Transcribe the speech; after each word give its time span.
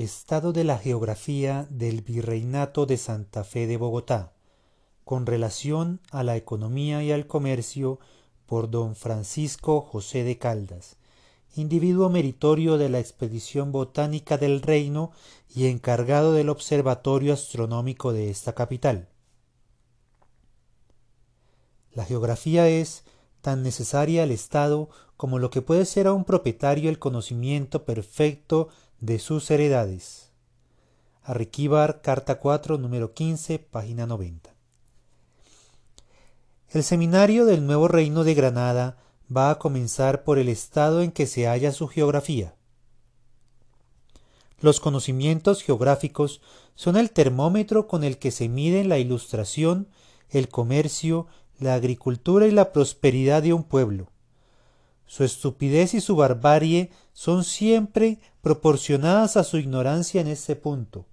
Estado 0.00 0.54
de 0.54 0.64
la 0.64 0.78
geografía 0.78 1.66
del 1.68 2.00
Virreinato 2.00 2.86
de 2.86 2.96
Santa 2.96 3.44
Fe 3.44 3.66
de 3.66 3.76
Bogotá, 3.76 4.32
con 5.04 5.26
relación 5.26 6.00
a 6.10 6.22
la 6.22 6.38
economía 6.38 7.02
y 7.02 7.12
al 7.12 7.26
comercio 7.26 8.00
por 8.46 8.70
don 8.70 8.96
Francisco 8.96 9.82
José 9.82 10.24
de 10.24 10.38
Caldas, 10.38 10.96
individuo 11.54 12.08
meritorio 12.08 12.78
de 12.78 12.88
la 12.88 12.98
expedición 12.98 13.72
botánica 13.72 14.38
del 14.38 14.62
reino 14.62 15.12
y 15.54 15.66
encargado 15.66 16.32
del 16.32 16.48
observatorio 16.48 17.34
astronómico 17.34 18.14
de 18.14 18.30
esta 18.30 18.54
capital. 18.54 19.10
La 21.92 22.06
geografía 22.06 22.70
es 22.70 23.04
tan 23.42 23.62
necesaria 23.62 24.22
al 24.22 24.30
Estado 24.30 24.88
como 25.18 25.38
lo 25.38 25.50
que 25.50 25.60
puede 25.60 25.84
ser 25.84 26.06
a 26.06 26.14
un 26.14 26.24
propietario 26.24 26.88
el 26.88 26.98
conocimiento 26.98 27.84
perfecto 27.84 28.70
de 29.00 29.18
sus 29.18 29.50
heredades. 29.50 30.30
Arriquíbar, 31.22 32.02
carta 32.02 32.38
4, 32.38 32.76
número 32.76 33.14
15, 33.14 33.58
página 33.58 34.06
90. 34.06 34.50
El 36.68 36.84
seminario 36.84 37.46
del 37.46 37.66
nuevo 37.66 37.88
reino 37.88 38.24
de 38.24 38.34
Granada 38.34 38.98
va 39.34 39.50
a 39.50 39.58
comenzar 39.58 40.22
por 40.22 40.38
el 40.38 40.48
estado 40.48 41.02
en 41.02 41.12
que 41.12 41.26
se 41.26 41.46
halla 41.46 41.72
su 41.72 41.88
geografía. 41.88 42.54
Los 44.60 44.80
conocimientos 44.80 45.62
geográficos 45.62 46.42
son 46.74 46.96
el 46.96 47.10
termómetro 47.10 47.88
con 47.88 48.04
el 48.04 48.18
que 48.18 48.30
se 48.30 48.48
miden 48.48 48.90
la 48.90 48.98
ilustración, 48.98 49.88
el 50.28 50.48
comercio, 50.48 51.26
la 51.58 51.74
agricultura 51.74 52.46
y 52.46 52.50
la 52.50 52.72
prosperidad 52.72 53.42
de 53.42 53.54
un 53.54 53.64
pueblo. 53.64 54.08
Su 55.06 55.24
estupidez 55.24 55.94
y 55.94 56.00
su 56.00 56.14
barbarie 56.16 56.90
son 57.20 57.44
siempre 57.44 58.18
proporcionadas 58.40 59.36
a 59.36 59.44
su 59.44 59.58
ignorancia 59.58 60.22
en 60.22 60.26
este 60.26 60.56
punto. 60.56 61.04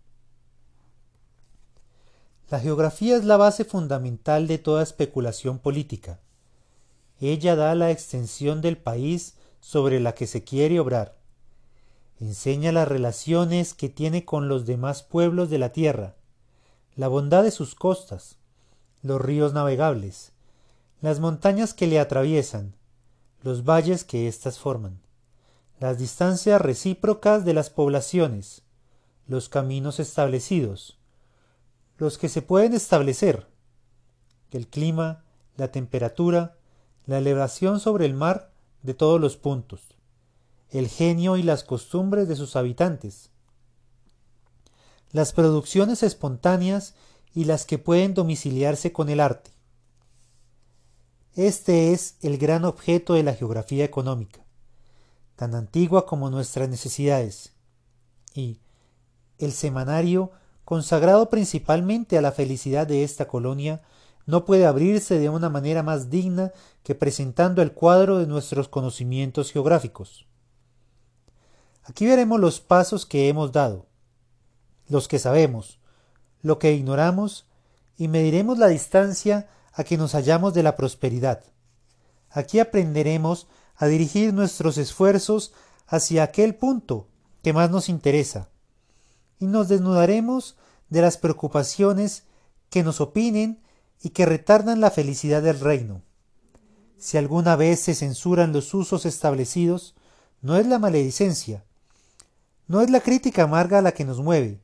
La 2.50 2.62
geografía 2.62 3.18
es 3.18 3.26
la 3.26 3.36
base 3.36 3.66
fundamental 3.66 4.48
de 4.48 4.58
toda 4.58 4.84
especulación 4.84 5.60
política. 5.60 6.22
Ella 7.20 7.58
da 7.58 7.76
la 7.76 7.92
extensión 7.92 8.62
del 8.62 8.78
país 8.78 9.36
sobre 9.60 10.00
la 10.00 10.16
que 10.16 10.28
se 10.28 10.46
quiere 10.46 10.80
obrar. 10.80 11.18
Enseña 12.22 12.72
las 12.72 12.88
relaciones 12.88 13.74
que 13.74 13.90
tiene 13.90 14.24
con 14.24 14.48
los 14.48 14.66
demás 14.66 15.04
pueblos 15.04 15.50
de 15.50 15.58
la 15.58 15.74
tierra, 15.74 16.16
la 16.96 17.10
bondad 17.10 17.44
de 17.44 17.52
sus 17.52 17.76
costas, 17.76 18.38
los 19.02 19.20
ríos 19.20 19.52
navegables, 19.52 20.32
las 21.02 21.20
montañas 21.20 21.74
que 21.74 21.86
le 21.86 22.00
atraviesan, 22.00 22.76
los 23.44 23.66
valles 23.66 24.06
que 24.06 24.30
éstas 24.30 24.58
forman, 24.58 25.02
las 25.80 26.00
distancias 26.00 26.60
recíprocas 26.60 27.46
de 27.46 27.54
las 27.54 27.70
poblaciones, 27.70 28.64
los 29.28 29.48
caminos 29.50 30.00
establecidos, 30.00 30.98
los 31.98 32.18
que 32.18 32.30
se 32.30 32.42
pueden 32.42 32.74
establecer, 32.74 33.48
el 34.52 34.68
clima, 34.68 35.24
la 35.56 35.72
temperatura, 35.72 36.58
la 37.06 37.20
elevación 37.20 37.80
sobre 37.80 38.06
el 38.06 38.14
mar 38.14 38.52
de 38.82 38.94
todos 38.94 39.22
los 39.22 39.38
puntos, 39.38 39.82
el 40.72 40.88
genio 40.88 41.38
y 41.38 41.44
las 41.44 41.64
costumbres 41.64 42.28
de 42.28 42.36
sus 42.36 42.56
habitantes, 42.56 43.30
las 45.12 45.32
producciones 45.32 46.02
espontáneas 46.04 46.96
y 47.34 47.46
las 47.46 47.66
que 47.66 47.78
pueden 47.78 48.14
domiciliarse 48.14 48.92
con 48.92 49.10
el 49.10 49.20
arte, 49.20 49.52
este 51.36 51.94
es 51.94 52.18
el 52.22 52.40
gran 52.40 52.66
objeto 52.66 53.14
de 53.14 53.22
la 53.22 53.36
geografía 53.36 53.86
económica, 53.86 54.47
tan 55.38 55.56
antigua 55.56 56.06
como 56.06 56.30
nuestras 56.30 56.68
necesidades, 56.68 57.54
y 58.34 58.60
el 59.38 59.54
semanario, 59.54 60.32
consagrado 60.66 61.30
principalmente 61.30 62.18
a 62.18 62.22
la 62.22 62.32
felicidad 62.32 62.88
de 62.88 63.04
esta 63.04 63.28
colonia, 63.28 63.82
no 64.26 64.46
puede 64.46 64.66
abrirse 64.66 65.20
de 65.20 65.30
una 65.30 65.50
manera 65.50 65.84
más 65.84 66.10
digna 66.10 66.52
que 66.84 66.96
presentando 66.96 67.62
el 67.62 67.72
cuadro 67.72 68.18
de 68.18 68.28
nuestros 68.28 68.68
conocimientos 68.68 69.52
geográficos. 69.52 70.28
Aquí 71.84 72.06
veremos 72.06 72.40
los 72.40 72.60
pasos 72.60 73.06
que 73.06 73.30
hemos 73.30 73.52
dado, 73.52 73.86
los 74.88 75.08
que 75.08 75.20
sabemos, 75.20 75.80
lo 76.42 76.58
que 76.58 76.74
ignoramos, 76.74 77.46
y 77.96 78.08
mediremos 78.08 78.58
la 78.58 78.68
distancia 78.68 79.48
a 79.72 79.84
que 79.84 79.98
nos 79.98 80.14
hallamos 80.14 80.56
de 80.56 80.64
la 80.64 80.76
prosperidad. 80.76 81.44
Aquí 82.32 82.60
aprenderemos 82.60 83.48
a 83.78 83.88
dirigir 83.88 84.34
nuestros 84.34 84.78
esfuerzos 84.78 85.54
hacia 85.88 86.24
aquel 86.24 86.56
punto 86.56 87.08
que 87.44 87.54
más 87.54 87.72
nos 87.72 87.90
interesa, 87.90 88.50
y 89.40 89.46
nos 89.46 89.70
desnudaremos 89.70 90.58
de 90.90 91.02
las 91.02 91.18
preocupaciones 91.18 92.24
que 92.70 92.84
nos 92.84 93.00
opinen 93.00 93.62
y 94.02 94.10
que 94.10 94.26
retardan 94.26 94.82
la 94.82 94.92
felicidad 94.92 95.42
del 95.42 95.60
reino. 95.60 96.02
Si 96.98 97.18
alguna 97.18 97.56
vez 97.56 97.80
se 97.80 97.94
censuran 97.94 98.52
los 98.52 98.74
usos 98.74 99.06
establecidos, 99.06 99.96
no 100.42 100.58
es 100.58 100.66
la 100.68 100.80
maledicencia, 100.80 101.64
no 102.68 102.82
es 102.82 102.90
la 102.90 103.00
crítica 103.00 103.44
amarga 103.44 103.82
la 103.82 103.94
que 103.94 104.06
nos 104.06 104.20
mueve, 104.20 104.60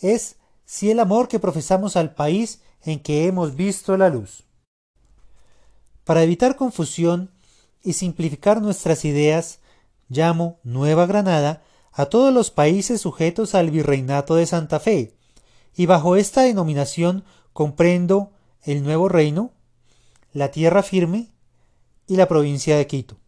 es 0.00 0.36
si 0.64 0.90
el 0.90 1.00
amor 1.00 1.28
que 1.28 1.38
profesamos 1.38 1.96
al 1.96 2.14
país 2.14 2.60
en 2.82 3.00
que 3.00 3.26
hemos 3.26 3.56
visto 3.56 3.96
la 3.96 4.10
luz. 4.10 4.44
Para 6.04 6.22
evitar 6.22 6.56
confusión 6.56 7.30
y 7.84 7.92
simplificar 7.92 8.62
nuestras 8.62 9.04
ideas, 9.04 9.60
llamo 10.08 10.58
Nueva 10.64 11.06
Granada 11.06 11.62
a 11.92 12.06
todos 12.06 12.32
los 12.32 12.50
países 12.50 13.02
sujetos 13.02 13.54
al 13.54 13.70
virreinato 13.70 14.34
de 14.34 14.46
Santa 14.46 14.80
Fe, 14.80 15.14
y 15.76 15.86
bajo 15.86 16.16
esta 16.16 16.42
denominación 16.42 17.24
comprendo 17.52 18.32
el 18.62 18.82
Nuevo 18.82 19.08
Reino, 19.08 19.52
la 20.32 20.50
Tierra 20.50 20.82
Firme 20.82 21.30
y 22.08 22.16
la 22.16 22.26
provincia 22.26 22.76
de 22.76 22.86
Quito. 22.86 23.18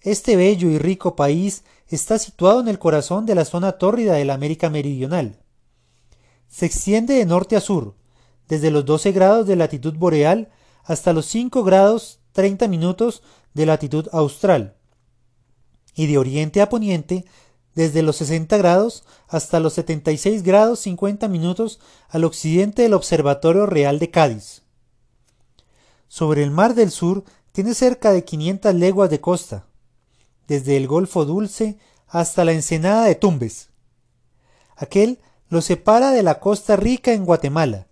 Este 0.00 0.36
bello 0.36 0.68
y 0.68 0.78
rico 0.78 1.16
país 1.16 1.64
está 1.88 2.18
situado 2.18 2.60
en 2.60 2.68
el 2.68 2.78
corazón 2.78 3.26
de 3.26 3.34
la 3.34 3.44
zona 3.44 3.72
tórrida 3.72 4.14
de 4.14 4.24
la 4.24 4.34
América 4.34 4.70
Meridional. 4.70 5.38
Se 6.48 6.66
extiende 6.66 7.14
de 7.14 7.26
norte 7.26 7.56
a 7.56 7.60
sur, 7.60 7.94
desde 8.48 8.70
los 8.70 8.84
12 8.84 9.12
grados 9.12 9.46
de 9.46 9.56
latitud 9.56 9.94
boreal 9.94 10.48
hasta 10.84 11.12
los 11.12 11.26
5 11.26 11.64
grados 11.64 12.20
30 12.36 12.68
minutos 12.68 13.22
de 13.54 13.64
latitud 13.64 14.08
austral, 14.12 14.76
y 15.94 16.06
de 16.06 16.18
oriente 16.18 16.60
a 16.60 16.68
poniente 16.68 17.24
desde 17.74 18.02
los 18.02 18.16
60 18.16 18.58
grados 18.58 19.04
hasta 19.26 19.58
los 19.58 19.72
76 19.72 20.42
grados 20.42 20.80
50 20.80 21.28
minutos 21.28 21.80
al 22.10 22.24
occidente 22.24 22.82
del 22.82 22.92
Observatorio 22.92 23.64
Real 23.64 23.98
de 23.98 24.10
Cádiz. 24.10 24.64
Sobre 26.08 26.42
el 26.42 26.50
Mar 26.50 26.74
del 26.74 26.90
Sur 26.90 27.24
tiene 27.52 27.72
cerca 27.72 28.12
de 28.12 28.22
500 28.22 28.74
leguas 28.74 29.08
de 29.08 29.22
costa, 29.22 29.66
desde 30.46 30.76
el 30.76 30.86
Golfo 30.86 31.24
Dulce 31.24 31.78
hasta 32.06 32.44
la 32.44 32.52
ensenada 32.52 33.06
de 33.06 33.14
Tumbes. 33.14 33.70
Aquel 34.76 35.20
lo 35.48 35.62
separa 35.62 36.10
de 36.10 36.22
la 36.22 36.38
Costa 36.38 36.76
Rica 36.76 37.14
en 37.14 37.24
Guatemala, 37.24 37.86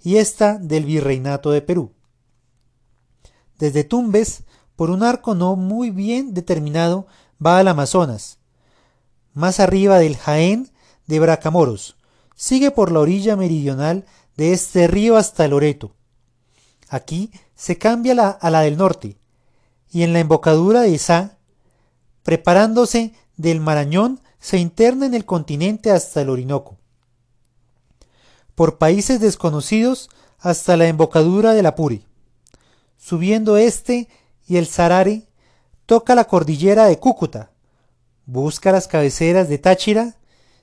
y 0.00 0.18
esta 0.18 0.56
del 0.56 0.84
Virreinato 0.84 1.50
de 1.50 1.62
Perú. 1.62 1.97
Desde 3.58 3.84
Tumbes, 3.84 4.44
por 4.76 4.90
un 4.90 5.02
arco 5.02 5.34
no 5.34 5.56
muy 5.56 5.90
bien 5.90 6.34
determinado, 6.34 7.06
va 7.44 7.58
al 7.58 7.68
Amazonas. 7.68 8.38
Más 9.34 9.60
arriba 9.60 9.98
del 9.98 10.16
Jaén 10.16 10.70
de 11.06 11.20
Bracamoros, 11.20 11.96
sigue 12.34 12.70
por 12.70 12.92
la 12.92 13.00
orilla 13.00 13.36
meridional 13.36 14.04
de 14.36 14.52
este 14.52 14.86
río 14.86 15.16
hasta 15.16 15.48
Loreto. 15.48 15.92
Aquí 16.88 17.30
se 17.54 17.76
cambia 17.76 18.14
la, 18.14 18.28
a 18.28 18.50
la 18.50 18.60
del 18.60 18.76
norte, 18.76 19.16
y 19.90 20.02
en 20.02 20.12
la 20.12 20.20
embocadura 20.20 20.82
de 20.82 20.96
Sá, 20.98 21.38
preparándose 22.22 23.12
del 23.36 23.60
Marañón, 23.60 24.20
se 24.38 24.58
interna 24.58 25.06
en 25.06 25.14
el 25.14 25.24
continente 25.24 25.90
hasta 25.90 26.22
el 26.22 26.30
Orinoco 26.30 26.78
por 28.58 28.76
países 28.76 29.20
desconocidos 29.20 30.10
hasta 30.40 30.76
la 30.76 30.88
embocadura 30.88 31.52
del 31.52 31.66
Apure. 31.66 32.02
Subiendo 32.98 33.56
este 33.56 34.08
y 34.46 34.56
el 34.56 34.66
Sarare, 34.66 35.28
toca 35.86 36.14
la 36.14 36.24
cordillera 36.24 36.86
de 36.86 36.98
Cúcuta, 36.98 37.52
busca 38.26 38.72
las 38.72 38.88
cabeceras 38.88 39.48
de 39.48 39.56
Táchira, 39.56 40.16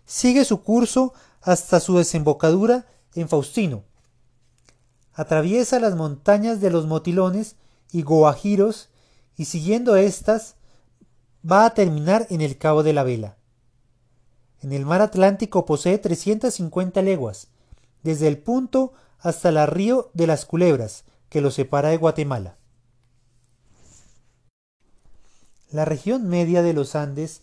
sigue 0.06 0.46
su 0.46 0.62
curso 0.62 1.14
hasta 1.42 1.80
su 1.80 1.98
desembocadura 1.98 2.86
en 3.16 3.30
Faustino. 3.30 3.84
Atraviesa 5.14 5.80
las 5.80 5.96
montañas 5.96 6.60
de 6.60 6.70
los 6.70 6.86
Motilones 6.86 7.56
y 7.92 8.04
Guajiros 8.04 8.90
y 9.38 9.46
siguiendo 9.46 9.96
estas 9.96 10.56
va 11.50 11.66
a 11.66 11.74
terminar 11.74 12.28
en 12.30 12.42
el 12.42 12.58
Cabo 12.58 12.84
de 12.84 12.94
la 12.94 13.04
Vela. 13.04 13.38
En 14.62 14.74
el 14.74 14.86
mar 14.86 15.02
Atlántico 15.02 15.66
posee 15.66 15.98
350 15.98 17.02
leguas, 17.02 17.48
desde 18.04 18.28
el 18.28 18.40
punto 18.40 18.94
hasta 19.20 19.52
la 19.52 19.66
río 19.66 20.10
de 20.14 20.28
las 20.28 20.46
Culebras, 20.46 21.06
que 21.36 21.42
lo 21.42 21.52
separa 21.52 21.90
de 21.90 21.98
Guatemala. 21.98 22.56
La 25.70 25.84
región 25.84 26.30
media 26.30 26.64
de 26.64 26.72
los 26.72 26.96
Andes 26.96 27.42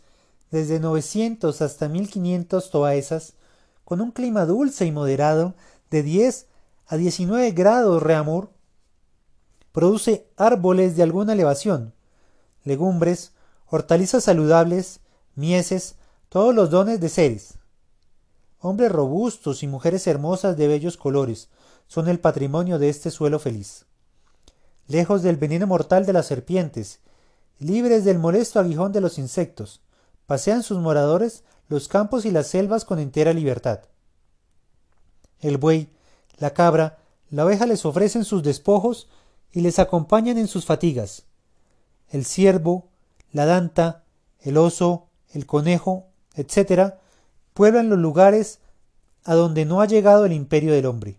desde 0.51 0.81
900 0.81 1.61
hasta 1.61 1.91
1500 1.91 2.71
toaesas, 2.71 3.35
con 3.85 4.01
un 4.01 4.11
clima 4.11 4.47
dulce 4.47 4.87
y 4.87 4.93
moderado 4.93 5.55
de 5.91 6.03
10 6.03 6.47
a 6.87 6.97
19 6.97 7.51
grados 7.51 8.03
reamur, 8.03 8.49
produce 9.73 10.27
árboles 10.39 10.97
de 10.97 11.03
alguna 11.03 11.35
elevación, 11.35 11.93
legumbres, 12.65 13.33
hortalizas 13.67 14.25
saludables, 14.25 15.01
mieses, 15.35 15.97
todos 16.31 16.55
los 16.55 16.71
dones 16.71 16.99
de 16.99 17.11
seres. 17.11 17.59
Hombres 18.65 18.93
robustos 18.93 19.65
y 19.65 19.67
mujeres 19.67 20.07
hermosas 20.07 20.57
de 20.57 20.69
bellos 20.69 20.97
colores 20.97 21.49
son 21.89 22.09
el 22.09 22.21
patrimonio 22.21 22.79
de 22.79 22.91
este 22.91 23.11
suelo 23.11 23.41
feliz. 23.41 23.87
Lejos 24.87 25.23
del 25.23 25.37
veneno 25.37 25.67
mortal 25.67 26.07
de 26.07 26.13
las 26.13 26.27
serpientes, 26.27 27.01
libres 27.59 28.05
del 28.05 28.21
molesto 28.21 28.61
aguijón 28.61 28.93
de 28.93 29.01
los 29.01 29.19
insectos, 29.19 29.81
pasean 30.27 30.63
sus 30.63 30.79
moradores 30.79 31.43
los 31.69 31.89
campos 31.89 32.25
y 32.25 32.31
las 32.31 32.47
selvas 32.47 32.85
con 32.85 33.01
entera 33.01 33.33
libertad. 33.33 33.81
El 35.41 35.59
buey, 35.59 35.91
la 36.39 36.55
cabra, 36.55 36.99
la 37.31 37.45
oveja 37.45 37.67
les 37.67 37.85
ofrecen 37.85 38.25
sus 38.25 38.45
despojos 38.45 39.09
y 39.51 39.63
les 39.63 39.81
acompañan 39.81 40.39
en 40.39 40.47
sus 40.47 40.67
fatigas. 40.67 41.25
El 42.11 42.25
ciervo, 42.25 42.91
la 43.33 43.45
danta, 43.45 44.05
el 44.39 44.57
oso, 44.57 45.09
el 45.33 45.47
conejo, 45.47 46.07
etc., 46.37 47.02
pueblan 47.55 47.89
los 47.89 47.99
lugares 47.99 48.61
a 49.25 49.35
donde 49.35 49.65
no 49.65 49.81
ha 49.81 49.87
llegado 49.87 50.25
el 50.25 50.33
imperio 50.33 50.73
del 50.73 50.87
hombre. 50.87 51.19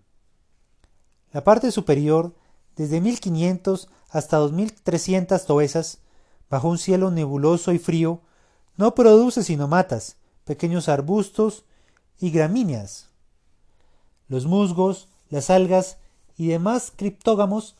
La 1.31 1.43
parte 1.43 1.71
superior, 1.71 2.33
desde 2.75 3.01
1500 3.01 3.89
hasta 4.09 4.37
2300 4.37 5.45
toesas, 5.45 5.99
bajo 6.49 6.67
un 6.67 6.77
cielo 6.77 7.11
nebuloso 7.11 7.71
y 7.71 7.79
frío, 7.79 8.21
no 8.77 8.93
produce 8.95 9.43
sino 9.43 9.67
matas, 9.67 10.17
pequeños 10.45 10.89
arbustos 10.89 11.63
y 12.19 12.31
gramíneas. 12.31 13.09
Los 14.27 14.45
musgos, 14.45 15.07
las 15.29 15.49
algas 15.49 15.97
y 16.37 16.47
demás 16.47 16.91
criptógamos 16.95 17.75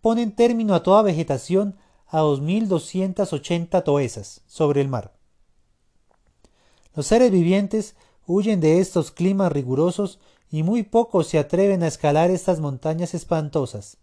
ponen 0.00 0.34
término 0.34 0.74
a 0.74 0.82
toda 0.82 1.02
vegetación 1.02 1.76
a 2.08 2.20
2.280 2.20 3.82
toesas 3.84 4.42
sobre 4.46 4.80
el 4.80 4.88
mar. 4.88 5.12
Los 6.94 7.06
seres 7.06 7.30
vivientes 7.30 7.94
huyen 8.26 8.60
de 8.60 8.80
estos 8.80 9.10
climas 9.10 9.52
rigurosos 9.52 10.18
y 10.50 10.62
muy 10.62 10.82
pocos 10.82 11.26
se 11.26 11.38
atreven 11.38 11.82
a 11.82 11.86
escalar 11.86 12.30
estas 12.30 12.60
montañas 12.60 13.14
espantosas. 13.14 13.96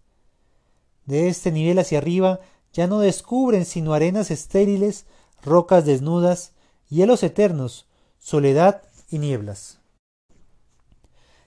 De 1.06 1.27
este 1.27 1.51
nivel 1.51 1.80
hacia 1.80 2.00
arriba 2.00 2.39
ya 2.74 2.88
no 2.88 3.00
descubren 3.00 3.65
sino 3.65 3.94
arenas 3.94 4.31
estériles 4.31 5.06
rocas 5.44 5.86
desnudas, 5.86 6.53
hielos 6.89 7.24
eternos, 7.24 7.88
soledad 8.19 8.83
y 9.09 9.19
nieblas. 9.19 9.80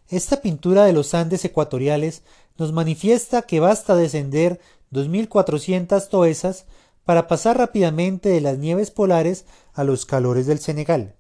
Esta 0.09 0.41
pintura 0.41 0.85
de 0.85 0.93
los 0.93 1.15
Andes 1.15 1.45
ecuatoriales 1.45 2.23
nos 2.59 2.73
manifiesta 2.73 3.43
que 3.43 3.61
basta 3.61 3.97
descender 3.97 4.61
2.400 4.93 6.09
toesas 6.09 6.67
para 7.05 7.27
pasar 7.27 7.59
rápidamente 7.59 8.29
de 8.29 8.41
las 8.41 8.59
nieves 8.59 8.91
polares 8.91 9.47
a 9.73 9.85
los 9.85 10.07
calores 10.07 10.47
del 10.47 10.59
Senegal, 10.59 11.17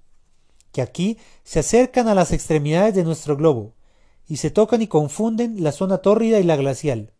que 0.73 0.83
aquí 0.83 1.19
se 1.45 1.61
acercan 1.61 2.09
a 2.09 2.15
las 2.15 2.33
extremidades 2.33 2.95
de 2.95 3.05
nuestro 3.05 3.37
globo, 3.37 3.75
y 4.27 4.39
se 4.39 4.51
tocan 4.51 4.83
y 4.83 4.87
confunden 4.87 5.63
la 5.63 5.73
zona 5.73 5.99
tórrida 5.99 6.41
y 6.41 6.45
la 6.45 6.57
glacial. 6.57 7.13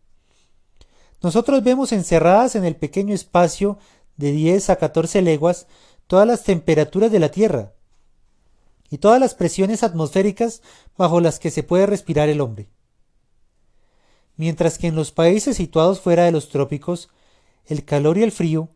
Nosotros 1.21 1.63
vemos 1.63 1.91
encerradas 1.91 2.55
en 2.55 2.65
el 2.65 2.75
pequeño 2.75 3.13
espacio 3.13 3.77
de 4.17 4.31
10 4.31 4.71
a 4.71 4.75
14 4.77 5.21
leguas 5.21 5.67
todas 6.07 6.27
las 6.27 6.43
temperaturas 6.43 7.11
de 7.11 7.19
la 7.19 7.29
Tierra 7.29 7.73
y 8.89 8.97
todas 8.97 9.19
las 9.19 9.33
presiones 9.33 9.83
atmosféricas 9.83 10.61
bajo 10.97 11.21
las 11.21 11.39
que 11.39 11.51
se 11.51 11.63
puede 11.63 11.85
respirar 11.85 12.29
el 12.29 12.41
hombre. 12.41 12.67
Mientras 14.35 14.77
que 14.77 14.87
en 14.87 14.95
los 14.95 15.11
países 15.11 15.57
situados 15.57 16.01
fuera 16.01 16.25
de 16.25 16.31
los 16.31 16.49
trópicos, 16.49 17.09
el 17.65 17.85
calor 17.85 18.17
y 18.17 18.23
el 18.23 18.31
frío, 18.31 18.69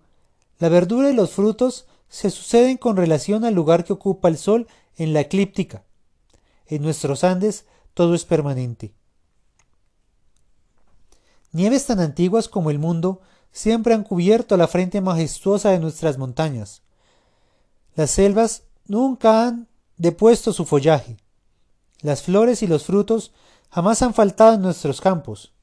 la 0.59 0.69
verdura 0.69 1.09
y 1.09 1.13
los 1.13 1.31
frutos 1.31 1.85
se 2.09 2.30
suceden 2.30 2.77
con 2.77 2.98
relación 2.98 3.45
al 3.45 3.54
lugar 3.54 3.83
que 3.83 3.94
ocupa 3.94 4.27
el 4.27 4.38
sol 4.38 4.68
en 4.95 5.13
la 5.13 5.21
eclíptica. 5.21 5.83
En 6.65 6.81
nuestros 6.81 7.24
Andes 7.24 7.65
todo 7.94 8.15
es 8.15 8.25
permanente. 8.25 8.94
Nieves 11.51 11.86
tan 11.86 12.00
antiguas 12.00 12.50
como 12.50 12.69
el 12.69 12.80
mundo 12.80 13.21
siempre 13.51 13.94
han 13.94 14.04
cubierto 14.04 14.57
la 14.57 14.68
frente 14.68 15.01
majestuosa 15.01 15.71
de 15.71 15.80
nuestras 15.80 16.18
montañas. 16.18 16.81
Las 17.95 18.12
selvas 18.12 18.63
nunca 18.86 19.48
han 19.48 19.68
depuesto 19.98 20.54
su 20.54 20.65
follaje. 20.65 21.18
Las 22.01 22.21
flores 22.21 22.62
y 22.62 22.68
los 22.68 22.83
frutos 22.83 23.31
jamás 23.69 24.01
han 24.01 24.13
faltado 24.13 24.54
en 24.54 24.62
nuestros 24.62 25.01
campos, 25.01 25.54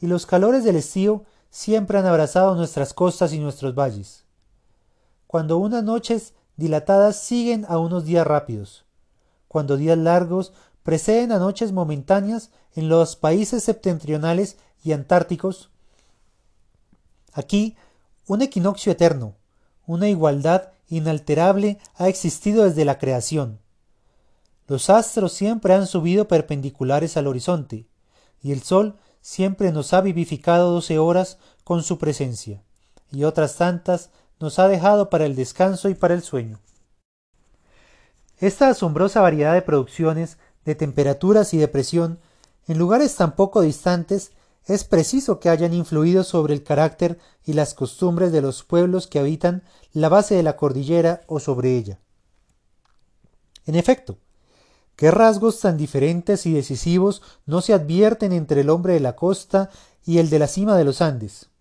y 0.00 0.06
los 0.06 0.26
calores 0.26 0.64
del 0.64 0.76
estío 0.76 1.24
siempre 1.50 1.98
han 1.98 2.06
abrazado 2.06 2.54
nuestras 2.54 2.92
costas 2.92 3.32
y 3.32 3.38
nuestros 3.38 3.74
valles. 3.74 4.21
Cuando 5.32 5.56
unas 5.56 5.82
noches 5.82 6.34
dilatadas 6.58 7.16
siguen 7.16 7.64
a 7.66 7.78
unos 7.78 8.04
días 8.04 8.26
rápidos, 8.26 8.84
cuando 9.48 9.78
días 9.78 9.96
largos 9.96 10.52
preceden 10.82 11.32
a 11.32 11.38
noches 11.38 11.72
momentáneas 11.72 12.50
en 12.74 12.90
los 12.90 13.16
países 13.16 13.64
septentrionales 13.64 14.58
y 14.84 14.92
antárticos, 14.92 15.70
Aquí, 17.32 17.78
un 18.26 18.42
equinoccio 18.42 18.92
eterno, 18.92 19.36
una 19.86 20.06
igualdad 20.10 20.68
inalterable 20.86 21.78
ha 21.94 22.08
existido 22.08 22.64
desde 22.64 22.84
la 22.84 22.98
creación. 22.98 23.58
Los 24.66 24.90
astros 24.90 25.32
siempre 25.32 25.72
han 25.72 25.86
subido 25.86 26.28
perpendiculares 26.28 27.16
al 27.16 27.26
horizonte, 27.26 27.86
y 28.42 28.52
el 28.52 28.62
sol 28.62 28.98
siempre 29.22 29.72
nos 29.72 29.94
ha 29.94 30.02
vivificado 30.02 30.72
doce 30.72 30.98
horas 30.98 31.38
con 31.64 31.82
su 31.82 31.96
presencia, 31.96 32.62
y 33.10 33.24
otras 33.24 33.56
tantas 33.56 34.10
nos 34.42 34.58
ha 34.58 34.68
dejado 34.68 35.08
para 35.08 35.24
el 35.24 35.36
descanso 35.36 35.88
y 35.88 35.94
para 35.94 36.14
el 36.14 36.22
sueño. 36.22 36.58
Esta 38.38 38.68
asombrosa 38.68 39.20
variedad 39.20 39.54
de 39.54 39.62
producciones, 39.62 40.36
de 40.64 40.74
temperaturas 40.74 41.54
y 41.54 41.58
de 41.58 41.68
presión, 41.68 42.18
en 42.66 42.76
lugares 42.76 43.14
tan 43.14 43.36
poco 43.36 43.60
distantes, 43.60 44.32
es 44.66 44.82
preciso 44.82 45.38
que 45.38 45.48
hayan 45.48 45.72
influido 45.72 46.24
sobre 46.24 46.54
el 46.54 46.64
carácter 46.64 47.18
y 47.44 47.52
las 47.52 47.74
costumbres 47.74 48.32
de 48.32 48.42
los 48.42 48.64
pueblos 48.64 49.06
que 49.06 49.20
habitan 49.20 49.62
la 49.92 50.08
base 50.08 50.34
de 50.34 50.42
la 50.42 50.56
cordillera 50.56 51.22
o 51.28 51.38
sobre 51.38 51.76
ella. 51.76 52.00
En 53.64 53.76
efecto, 53.76 54.18
¿qué 54.96 55.12
rasgos 55.12 55.60
tan 55.60 55.76
diferentes 55.76 56.46
y 56.46 56.52
decisivos 56.52 57.22
no 57.46 57.60
se 57.60 57.74
advierten 57.74 58.32
entre 58.32 58.62
el 58.62 58.70
hombre 58.70 58.94
de 58.94 59.00
la 59.00 59.14
costa 59.14 59.70
y 60.04 60.18
el 60.18 60.30
de 60.30 60.40
la 60.40 60.48
cima 60.48 60.76
de 60.76 60.84
los 60.84 61.00
Andes? 61.00 61.51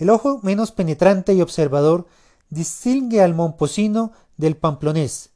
El 0.00 0.08
ojo 0.08 0.40
menos 0.42 0.72
penetrante 0.72 1.34
y 1.34 1.42
observador 1.42 2.06
distingue 2.48 3.20
al 3.20 3.34
momposino 3.34 4.12
del 4.38 4.56
pamplonés, 4.56 5.28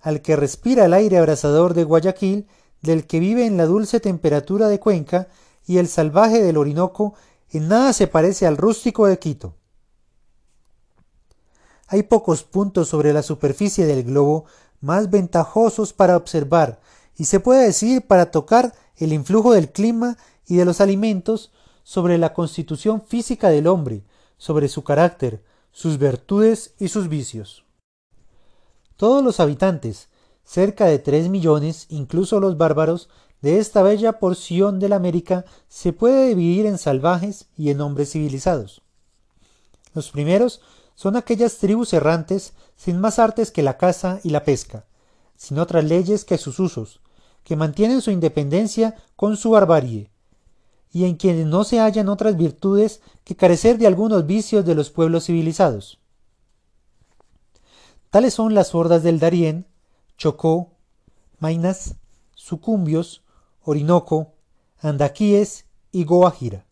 al 0.00 0.20
que 0.20 0.34
respira 0.34 0.84
el 0.84 0.94
aire 0.94 1.16
abrasador 1.16 1.74
de 1.74 1.84
Guayaquil, 1.84 2.48
del 2.82 3.06
que 3.06 3.20
vive 3.20 3.46
en 3.46 3.56
la 3.56 3.66
dulce 3.66 4.00
temperatura 4.00 4.66
de 4.66 4.80
Cuenca 4.80 5.28
y 5.64 5.78
el 5.78 5.86
salvaje 5.86 6.42
del 6.42 6.56
Orinoco 6.56 7.14
en 7.50 7.68
nada 7.68 7.92
se 7.92 8.08
parece 8.08 8.48
al 8.48 8.56
rústico 8.56 9.06
de 9.06 9.20
Quito. 9.20 9.54
Hay 11.86 12.02
pocos 12.02 12.42
puntos 12.42 12.88
sobre 12.88 13.12
la 13.12 13.22
superficie 13.22 13.86
del 13.86 14.02
globo 14.02 14.44
más 14.80 15.08
ventajosos 15.10 15.92
para 15.92 16.16
observar 16.16 16.80
y 17.16 17.26
se 17.26 17.38
puede 17.38 17.64
decir 17.64 18.04
para 18.04 18.32
tocar 18.32 18.74
el 18.96 19.12
influjo 19.12 19.52
del 19.52 19.70
clima 19.70 20.18
y 20.48 20.56
de 20.56 20.64
los 20.64 20.80
alimentos 20.80 21.52
sobre 21.82 22.18
la 22.18 22.32
constitución 22.32 23.02
física 23.02 23.48
del 23.48 23.66
hombre, 23.66 24.04
sobre 24.36 24.68
su 24.68 24.84
carácter, 24.84 25.42
sus 25.72 25.98
virtudes 25.98 26.74
y 26.78 26.88
sus 26.88 27.08
vicios. 27.08 27.64
Todos 28.96 29.24
los 29.24 29.40
habitantes, 29.40 30.08
cerca 30.44 30.86
de 30.86 30.98
tres 30.98 31.28
millones, 31.28 31.86
incluso 31.88 32.40
los 32.40 32.58
bárbaros, 32.58 33.08
de 33.40 33.58
esta 33.58 33.82
bella 33.82 34.18
porción 34.18 34.78
de 34.78 34.88
la 34.88 34.96
América 34.96 35.44
se 35.68 35.92
puede 35.92 36.28
dividir 36.28 36.66
en 36.66 36.76
salvajes 36.76 37.46
y 37.56 37.70
en 37.70 37.80
hombres 37.80 38.12
civilizados. 38.12 38.82
Los 39.94 40.10
primeros 40.10 40.60
son 40.94 41.16
aquellas 41.16 41.56
tribus 41.56 41.92
errantes 41.94 42.52
sin 42.76 43.00
más 43.00 43.18
artes 43.18 43.50
que 43.50 43.62
la 43.62 43.78
caza 43.78 44.20
y 44.22 44.30
la 44.30 44.44
pesca, 44.44 44.84
sin 45.36 45.58
otras 45.58 45.84
leyes 45.84 46.24
que 46.26 46.36
sus 46.36 46.58
usos, 46.58 47.00
que 47.44 47.56
mantienen 47.56 48.02
su 48.02 48.10
independencia 48.10 48.96
con 49.16 49.36
su 49.36 49.50
barbarie, 49.50 50.10
y 50.92 51.04
en 51.04 51.16
quienes 51.16 51.46
no 51.46 51.64
se 51.64 51.78
hallan 51.78 52.08
otras 52.08 52.36
virtudes 52.36 53.00
que 53.24 53.36
carecer 53.36 53.78
de 53.78 53.86
algunos 53.86 54.26
vicios 54.26 54.64
de 54.64 54.74
los 54.74 54.90
pueblos 54.90 55.26
civilizados. 55.26 56.00
Tales 58.10 58.34
son 58.34 58.54
las 58.54 58.74
hordas 58.74 59.02
del 59.02 59.20
Darién, 59.20 59.66
Chocó, 60.16 60.72
Mainas, 61.38 61.94
Sucumbios, 62.34 63.22
Orinoco, 63.62 64.32
Andaquíes 64.80 65.66
y 65.92 66.04
Goajira. 66.04 66.66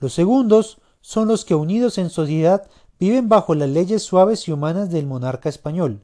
Los 0.00 0.14
segundos 0.14 0.80
son 1.00 1.28
los 1.28 1.44
que 1.44 1.54
unidos 1.54 1.96
en 1.98 2.10
sociedad 2.10 2.68
viven 2.98 3.28
bajo 3.28 3.54
las 3.54 3.68
leyes 3.68 4.02
suaves 4.02 4.48
y 4.48 4.52
humanas 4.52 4.90
del 4.90 5.06
monarca 5.06 5.48
español. 5.48 6.02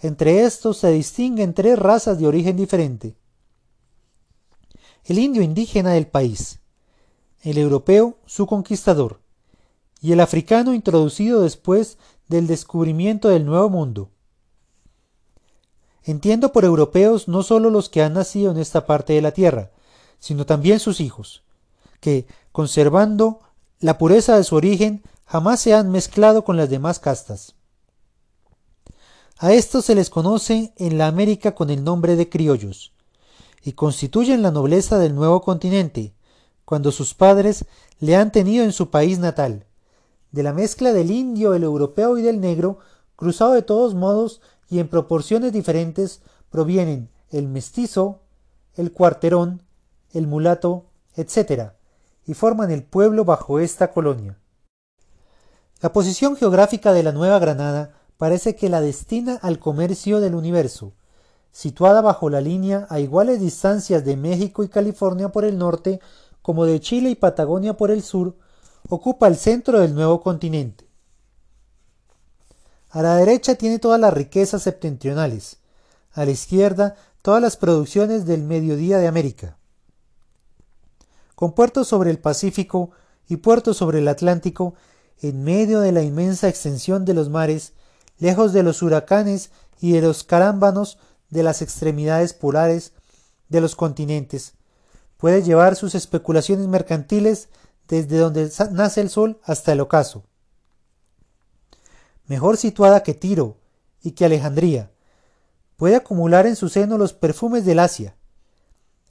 Entre 0.00 0.44
estos 0.44 0.78
se 0.78 0.90
distinguen 0.90 1.54
tres 1.54 1.78
razas 1.78 2.18
de 2.18 2.26
origen 2.26 2.56
diferente. 2.56 3.16
El 5.04 5.18
indio 5.18 5.42
indígena 5.42 5.92
del 5.92 6.06
país, 6.06 6.60
el 7.42 7.58
europeo 7.58 8.16
su 8.24 8.46
conquistador, 8.46 9.20
y 10.00 10.12
el 10.12 10.20
africano 10.20 10.72
introducido 10.72 11.42
después 11.42 11.98
del 12.28 12.46
descubrimiento 12.46 13.28
del 13.28 13.44
Nuevo 13.44 13.68
Mundo. 13.68 14.08
Entiendo 16.04 16.52
por 16.52 16.64
europeos 16.64 17.28
no 17.28 17.42
solo 17.42 17.68
los 17.68 17.90
que 17.90 18.02
han 18.02 18.14
nacido 18.14 18.50
en 18.50 18.56
esta 18.56 18.86
parte 18.86 19.12
de 19.12 19.20
la 19.20 19.32
tierra, 19.32 19.72
sino 20.18 20.46
también 20.46 20.80
sus 20.80 21.00
hijos, 21.00 21.42
que, 22.00 22.26
conservando 22.50 23.40
la 23.80 23.98
pureza 23.98 24.38
de 24.38 24.44
su 24.44 24.56
origen, 24.56 25.02
jamás 25.26 25.60
se 25.60 25.74
han 25.74 25.90
mezclado 25.90 26.44
con 26.44 26.56
las 26.56 26.70
demás 26.70 26.98
castas. 26.98 27.56
A 29.36 29.52
estos 29.52 29.84
se 29.84 29.94
les 29.94 30.08
conoce 30.08 30.72
en 30.78 30.96
la 30.96 31.08
América 31.08 31.54
con 31.54 31.68
el 31.68 31.84
nombre 31.84 32.16
de 32.16 32.30
criollos, 32.30 32.93
y 33.64 33.72
constituyen 33.72 34.42
la 34.42 34.50
nobleza 34.50 34.98
del 34.98 35.14
nuevo 35.14 35.40
continente, 35.40 36.14
cuando 36.66 36.92
sus 36.92 37.14
padres 37.14 37.64
le 37.98 38.14
han 38.14 38.30
tenido 38.30 38.62
en 38.62 38.72
su 38.72 38.90
país 38.90 39.18
natal. 39.18 39.64
De 40.32 40.42
la 40.42 40.52
mezcla 40.52 40.92
del 40.92 41.10
indio, 41.10 41.54
el 41.54 41.62
europeo 41.62 42.18
y 42.18 42.22
del 42.22 42.40
negro, 42.40 42.78
cruzado 43.16 43.54
de 43.54 43.62
todos 43.62 43.94
modos 43.94 44.42
y 44.68 44.80
en 44.80 44.88
proporciones 44.88 45.52
diferentes, 45.52 46.20
provienen 46.50 47.08
el 47.30 47.48
mestizo, 47.48 48.20
el 48.74 48.92
cuarterón, 48.92 49.62
el 50.12 50.26
mulato, 50.26 50.84
etc., 51.16 51.70
y 52.26 52.34
forman 52.34 52.70
el 52.70 52.82
pueblo 52.82 53.24
bajo 53.24 53.60
esta 53.60 53.92
colonia. 53.92 54.38
La 55.80 55.92
posición 55.92 56.36
geográfica 56.36 56.92
de 56.92 57.02
la 57.02 57.12
Nueva 57.12 57.38
Granada 57.38 57.94
parece 58.16 58.56
que 58.56 58.68
la 58.68 58.80
destina 58.80 59.36
al 59.42 59.58
comercio 59.58 60.20
del 60.20 60.34
universo, 60.34 60.92
situada 61.54 62.00
bajo 62.00 62.28
la 62.30 62.40
línea 62.40 62.84
a 62.90 62.98
iguales 62.98 63.38
distancias 63.38 64.04
de 64.04 64.16
México 64.16 64.64
y 64.64 64.68
California 64.68 65.30
por 65.30 65.44
el 65.44 65.56
norte 65.56 66.00
como 66.42 66.64
de 66.66 66.80
Chile 66.80 67.10
y 67.10 67.14
Patagonia 67.14 67.76
por 67.76 67.92
el 67.92 68.02
sur, 68.02 68.36
ocupa 68.88 69.28
el 69.28 69.36
centro 69.36 69.78
del 69.78 69.94
nuevo 69.94 70.20
continente. 70.20 70.84
A 72.90 73.02
la 73.02 73.14
derecha 73.14 73.54
tiene 73.54 73.78
todas 73.78 74.00
las 74.00 74.12
riquezas 74.12 74.62
septentrionales, 74.62 75.58
a 76.12 76.24
la 76.24 76.32
izquierda 76.32 76.96
todas 77.22 77.40
las 77.40 77.56
producciones 77.56 78.26
del 78.26 78.42
mediodía 78.42 78.98
de 78.98 79.06
América. 79.06 79.56
Con 81.36 81.52
puertos 81.52 81.86
sobre 81.86 82.10
el 82.10 82.18
Pacífico 82.18 82.90
y 83.28 83.36
puertos 83.36 83.76
sobre 83.76 84.00
el 84.00 84.08
Atlántico, 84.08 84.74
en 85.22 85.44
medio 85.44 85.78
de 85.78 85.92
la 85.92 86.02
inmensa 86.02 86.48
extensión 86.48 87.04
de 87.04 87.14
los 87.14 87.30
mares, 87.30 87.74
lejos 88.18 88.52
de 88.52 88.64
los 88.64 88.82
huracanes 88.82 89.52
y 89.80 89.92
de 89.92 90.02
los 90.02 90.24
carámbanos 90.24 90.98
de 91.34 91.42
las 91.42 91.62
extremidades 91.62 92.32
polares 92.32 92.92
de 93.48 93.60
los 93.60 93.74
continentes, 93.74 94.54
puede 95.18 95.42
llevar 95.42 95.74
sus 95.74 95.96
especulaciones 95.96 96.68
mercantiles 96.68 97.48
desde 97.88 98.18
donde 98.18 98.50
nace 98.70 99.00
el 99.00 99.10
sol 99.10 99.40
hasta 99.42 99.72
el 99.72 99.80
ocaso. 99.80 100.22
Mejor 102.28 102.56
situada 102.56 103.02
que 103.02 103.14
Tiro 103.14 103.56
y 104.00 104.12
que 104.12 104.24
Alejandría, 104.24 104.92
puede 105.76 105.96
acumular 105.96 106.46
en 106.46 106.54
su 106.54 106.68
seno 106.68 106.98
los 106.98 107.12
perfumes 107.12 107.64
del 107.64 107.80
Asia, 107.80 108.16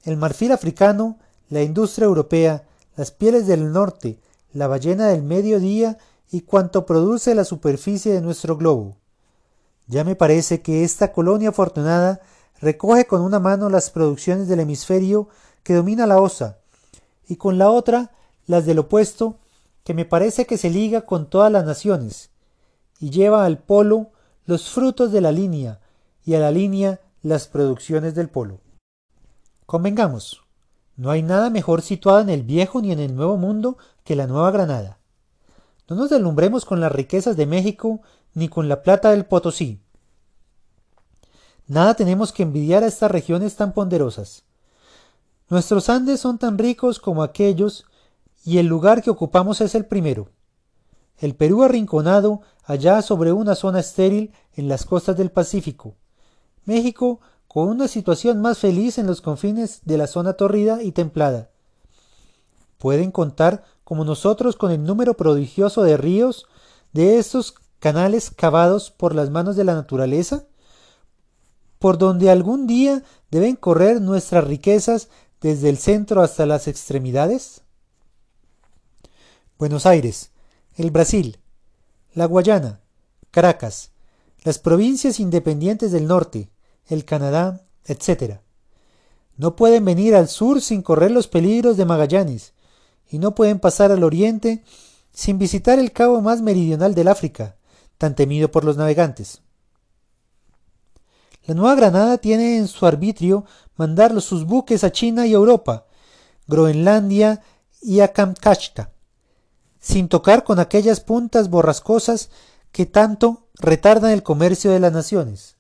el 0.04 0.16
marfil 0.16 0.54
africano, 0.54 1.20
la 1.50 1.62
industria 1.62 2.06
europea, 2.06 2.64
las 2.96 3.12
pieles 3.12 3.48
del 3.48 3.74
norte, 3.74 4.18
la 4.54 4.68
ballena 4.68 5.10
del 5.10 5.24
mediodía 5.24 5.98
y 6.32 6.42
cuanto 6.42 6.86
produce 6.86 7.36
la 7.36 7.44
superficie 7.44 8.14
de 8.14 8.22
nuestro 8.22 8.56
globo. 8.56 8.98
Ya 9.94 10.04
me 10.04 10.16
parece 10.16 10.64
que 10.64 10.84
esta 10.84 11.12
colonia 11.12 11.50
afortunada 11.50 12.20
recoge 12.60 13.06
con 13.06 13.22
una 13.22 13.38
mano 13.38 13.70
las 13.70 13.92
producciones 13.92 14.48
del 14.48 14.62
hemisferio 14.62 15.30
que 15.62 15.76
domina 15.76 16.08
la 16.08 16.20
osa, 16.20 16.58
y 17.28 17.36
con 17.36 17.60
la 17.60 17.70
otra 17.70 18.10
las 18.48 18.66
del 18.66 18.80
opuesto, 18.80 19.38
que 19.84 19.94
me 19.94 20.06
parece 20.06 20.48
que 20.48 20.58
se 20.58 20.72
liga 20.72 21.02
con 21.02 21.30
todas 21.30 21.52
las 21.52 21.64
naciones, 21.64 22.32
y 23.00 23.12
lleva 23.12 23.46
al 23.46 23.60
polo 23.60 24.10
los 24.48 24.72
frutos 24.72 25.12
de 25.12 25.22
la 25.22 25.32
línea, 25.32 25.80
y 26.26 26.34
a 26.34 26.40
la 26.40 26.50
línea 26.50 27.00
las 27.22 27.48
producciones 27.48 28.16
del 28.16 28.30
polo. 28.30 28.62
Convengamos, 29.68 30.42
no 30.98 31.12
hay 31.12 31.22
nada 31.22 31.52
mejor 31.52 31.84
situado 31.84 32.20
en 32.22 32.32
el 32.32 32.42
viejo 32.42 32.82
ni 32.82 32.92
en 32.92 33.00
el 33.00 33.16
nuevo 33.16 33.38
mundo 33.38 33.78
que 34.04 34.16
la 34.16 34.26
Nueva 34.26 34.50
Granada. 34.50 34.98
No 35.88 35.96
nos 35.96 36.10
deslumbremos 36.10 36.66
con 36.66 36.82
las 36.82 36.92
riquezas 36.92 37.38
de 37.38 37.46
México 37.46 38.02
ni 38.34 38.50
con 38.50 38.68
la 38.68 38.82
plata 38.82 39.12
del 39.12 39.26
Potosí. 39.26 39.83
Nada 41.68 41.94
tenemos 41.94 42.32
que 42.32 42.44
envidiar 42.44 42.84
a 42.84 42.88
estas 42.88 43.12
regiones 43.12 43.56
tan 43.56 43.74
ponderosas. 43.74 44.44
Nuestros 45.50 45.90
Andes 45.90 46.20
son 46.20 46.38
tan 46.38 46.58
ricos 46.58 47.00
como 47.00 47.24
aquellos 47.24 47.86
y 48.44 48.58
el 48.58 48.68
lugar 48.68 49.02
que 49.02 49.10
ocupamos 49.10 49.62
es 49.62 49.76
el 49.76 49.86
primero. 49.86 50.30
El 51.18 51.36
Perú 51.36 51.64
arrinconado 51.64 52.42
allá 52.66 53.02
sobre 53.02 53.32
una 53.32 53.56
zona 53.56 53.80
estéril 53.80 54.34
en 54.56 54.68
las 54.68 54.86
costas 54.86 55.16
del 55.16 55.32
Pacífico. 55.32 55.96
México 56.66 57.20
con 57.48 57.70
una 57.70 57.88
situación 57.88 58.42
más 58.42 58.58
feliz 58.58 58.98
en 58.98 59.06
los 59.06 59.22
confines 59.22 59.82
de 59.86 59.98
la 59.98 60.08
zona 60.08 60.34
torrida 60.34 60.82
y 60.82 60.92
templada. 60.92 61.52
Pueden 62.78 63.12
contar 63.12 63.64
como 63.84 64.06
nosotros 64.06 64.56
con 64.56 64.72
el 64.72 64.84
número 64.84 65.14
prodigioso 65.14 65.84
de 65.84 65.98
ríos 65.98 66.48
de 66.94 67.20
estos 67.20 67.54
canales 67.80 68.32
cavados 68.32 68.92
por 68.92 69.14
las 69.14 69.30
manos 69.30 69.56
de 69.56 69.66
la 69.66 69.76
naturaleza, 69.76 70.46
por 71.84 71.98
donde 71.98 72.30
algún 72.30 72.66
día 72.66 73.04
deben 73.30 73.58
correr 73.58 74.00
nuestras 74.00 74.46
riquezas 74.46 75.10
desde 75.42 75.68
el 75.68 75.78
centro 75.78 76.22
hasta 76.22 76.46
las 76.46 76.70
extremidades? 76.70 77.60
Buenos 79.60 79.86
Aires, 79.86 80.30
el 80.78 80.92
Brasil, 80.92 81.40
la 82.14 82.26
Guayana, 82.26 82.80
Caracas, 83.32 83.92
las 84.46 84.60
provincias 84.60 85.20
independientes 85.20 85.92
del 85.92 86.08
norte, 86.08 86.52
el 86.88 87.04
Canadá, 87.04 87.66
etc. 87.84 88.36
No 89.36 89.58
pueden 89.58 89.84
venir 89.84 90.16
al 90.16 90.30
sur 90.30 90.62
sin 90.62 90.84
correr 90.84 91.12
los 91.12 91.28
peligros 91.28 91.76
de 91.76 91.84
Magallanes, 91.84 92.54
y 93.10 93.18
no 93.20 93.36
pueden 93.36 93.60
pasar 93.60 93.92
al 93.92 94.06
oriente 94.06 94.64
sin 95.12 95.38
visitar 95.38 95.80
el 95.80 95.92
cabo 95.92 96.22
más 96.22 96.42
meridional 96.42 96.96
del 96.96 97.10
África, 97.10 97.58
tan 97.98 98.16
temido 98.16 98.52
por 98.52 98.64
los 98.64 98.78
navegantes. 98.78 99.43
La 101.46 101.54
Nueva 101.54 101.76
Granada 101.76 102.18
tiene 102.20 102.58
en 102.58 102.68
su 102.68 102.86
arbitrio 102.86 103.46
mandar 103.76 104.20
sus 104.22 104.46
buques 104.46 104.84
a 104.84 104.92
China 104.92 105.28
y 105.28 105.34
Europa, 105.34 105.86
Groenlandia 106.48 107.42
y 107.82 108.00
a 108.00 108.14
Kamchatka, 108.14 108.92
sin 109.80 110.08
tocar 110.08 110.46
con 110.46 110.60
aquellas 110.60 111.02
puntas 111.02 111.50
borrascosas 111.50 112.30
que 112.72 112.86
tanto 112.86 113.48
retardan 113.56 114.12
el 114.12 114.24
comercio 114.24 114.72
de 114.72 114.80
las 114.80 114.94
naciones. 114.94 115.58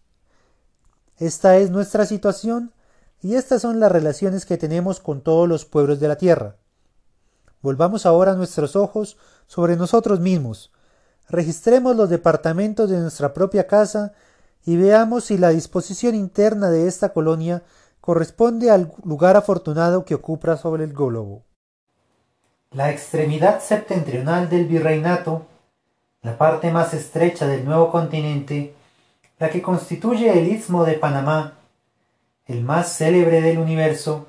Esta 1.18 1.58
es 1.58 1.70
nuestra 1.70 2.06
situación 2.06 2.74
y 3.22 3.36
estas 3.36 3.62
son 3.62 3.80
las 3.82 3.92
relaciones 3.92 4.46
que 4.46 4.58
tenemos 4.58 5.02
con 5.02 5.22
todos 5.22 5.50
los 5.50 5.66
pueblos 5.66 6.00
de 6.00 6.08
la 6.08 6.18
tierra. 6.18 6.56
Volvamos 7.62 8.06
ahora 8.06 8.36
nuestros 8.36 8.75
ojos 8.78 9.18
sobre 9.48 9.75
nosotros 9.75 10.22
mismos, 10.22 10.72
registremos 11.30 11.96
los 11.96 12.10
departamentos 12.10 12.90
de 12.90 13.00
nuestra 13.00 13.34
propia 13.34 13.68
casa 13.68 14.13
y 14.65 14.77
veamos 14.77 15.25
si 15.25 15.38
la 15.38 15.50
disposición 15.50 16.15
interna 16.15 16.70
de 16.70 16.88
esta 16.88 17.10
colonia 17.10 17.63
corresponde 18.01 18.72
al 18.72 18.91
lugar 19.03 19.38
afortunado 19.38 20.05
que 20.05 20.15
ocupa 20.15 20.58
sobre 20.58 20.84
el 20.84 20.93
globo. 20.93 21.43
La 22.72 22.91
extremidad 22.91 23.62
septentrional 23.62 24.50
del 24.50 24.65
virreinato, 24.65 25.46
la 26.22 26.38
parte 26.38 26.72
más 26.72 26.93
estrecha 26.93 27.48
del 27.48 27.65
nuevo 27.65 27.91
continente, 27.91 28.74
la 29.39 29.50
que 29.50 29.62
constituye 29.62 30.38
el 30.38 30.48
istmo 30.48 30.86
de 30.86 30.93
Panamá, 30.93 31.53
el 32.46 32.63
más 32.63 32.98
célebre 32.98 33.41
del 33.41 33.58
universo, 33.58 34.27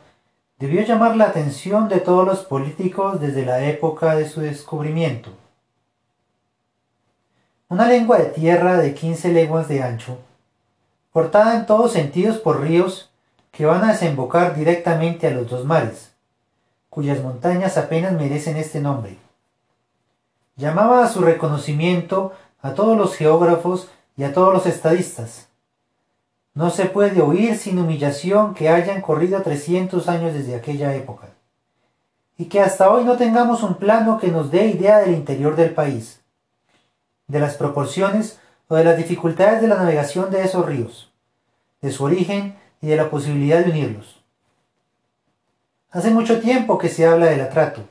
debió 0.58 0.82
llamar 0.82 1.16
la 1.16 1.26
atención 1.26 1.88
de 1.88 2.00
todos 2.00 2.26
los 2.26 2.40
políticos 2.40 3.20
desde 3.20 3.44
la 3.44 3.64
época 3.64 4.14
de 4.14 4.28
su 4.28 4.40
descubrimiento. 4.40 5.30
Una 7.74 7.88
lengua 7.88 8.18
de 8.18 8.26
tierra 8.26 8.76
de 8.76 8.94
quince 8.94 9.32
leguas 9.32 9.66
de 9.66 9.82
ancho, 9.82 10.18
cortada 11.12 11.56
en 11.56 11.66
todos 11.66 11.90
sentidos 11.90 12.38
por 12.38 12.60
ríos 12.60 13.10
que 13.50 13.66
van 13.66 13.82
a 13.82 13.90
desembocar 13.90 14.54
directamente 14.54 15.26
a 15.26 15.32
los 15.32 15.50
dos 15.50 15.64
mares, 15.64 16.12
cuyas 16.88 17.20
montañas 17.20 17.76
apenas 17.76 18.12
merecen 18.12 18.58
este 18.58 18.78
nombre. 18.78 19.18
Llamaba 20.54 21.02
a 21.02 21.08
su 21.08 21.20
reconocimiento 21.22 22.32
a 22.62 22.74
todos 22.74 22.96
los 22.96 23.16
geógrafos 23.16 23.88
y 24.16 24.22
a 24.22 24.32
todos 24.32 24.54
los 24.54 24.66
estadistas. 24.66 25.48
No 26.54 26.70
se 26.70 26.84
puede 26.84 27.22
oír 27.22 27.58
sin 27.58 27.80
humillación 27.80 28.54
que 28.54 28.68
hayan 28.68 29.00
corrido 29.00 29.42
trescientos 29.42 30.08
años 30.08 30.32
desde 30.32 30.54
aquella 30.54 30.94
época, 30.94 31.26
y 32.38 32.44
que 32.44 32.60
hasta 32.60 32.88
hoy 32.92 33.02
no 33.02 33.16
tengamos 33.16 33.64
un 33.64 33.74
plano 33.74 34.20
que 34.20 34.28
nos 34.28 34.52
dé 34.52 34.66
idea 34.68 34.98
del 34.98 35.14
interior 35.14 35.56
del 35.56 35.74
país. 35.74 36.20
De 37.26 37.40
las 37.40 37.54
proporciones 37.56 38.38
o 38.68 38.76
de 38.76 38.84
las 38.84 38.96
dificultades 38.96 39.60
de 39.60 39.68
la 39.68 39.76
navegación 39.76 40.30
de 40.30 40.42
esos 40.42 40.66
ríos, 40.66 41.12
de 41.80 41.90
su 41.90 42.04
origen 42.04 42.56
y 42.80 42.88
de 42.88 42.96
la 42.96 43.10
posibilidad 43.10 43.64
de 43.64 43.70
unirlos. 43.70 44.22
Hace 45.90 46.10
mucho 46.10 46.40
tiempo 46.40 46.78
que 46.78 46.88
se 46.88 47.06
habla 47.06 47.26
del 47.26 47.40
atrato, 47.40 47.82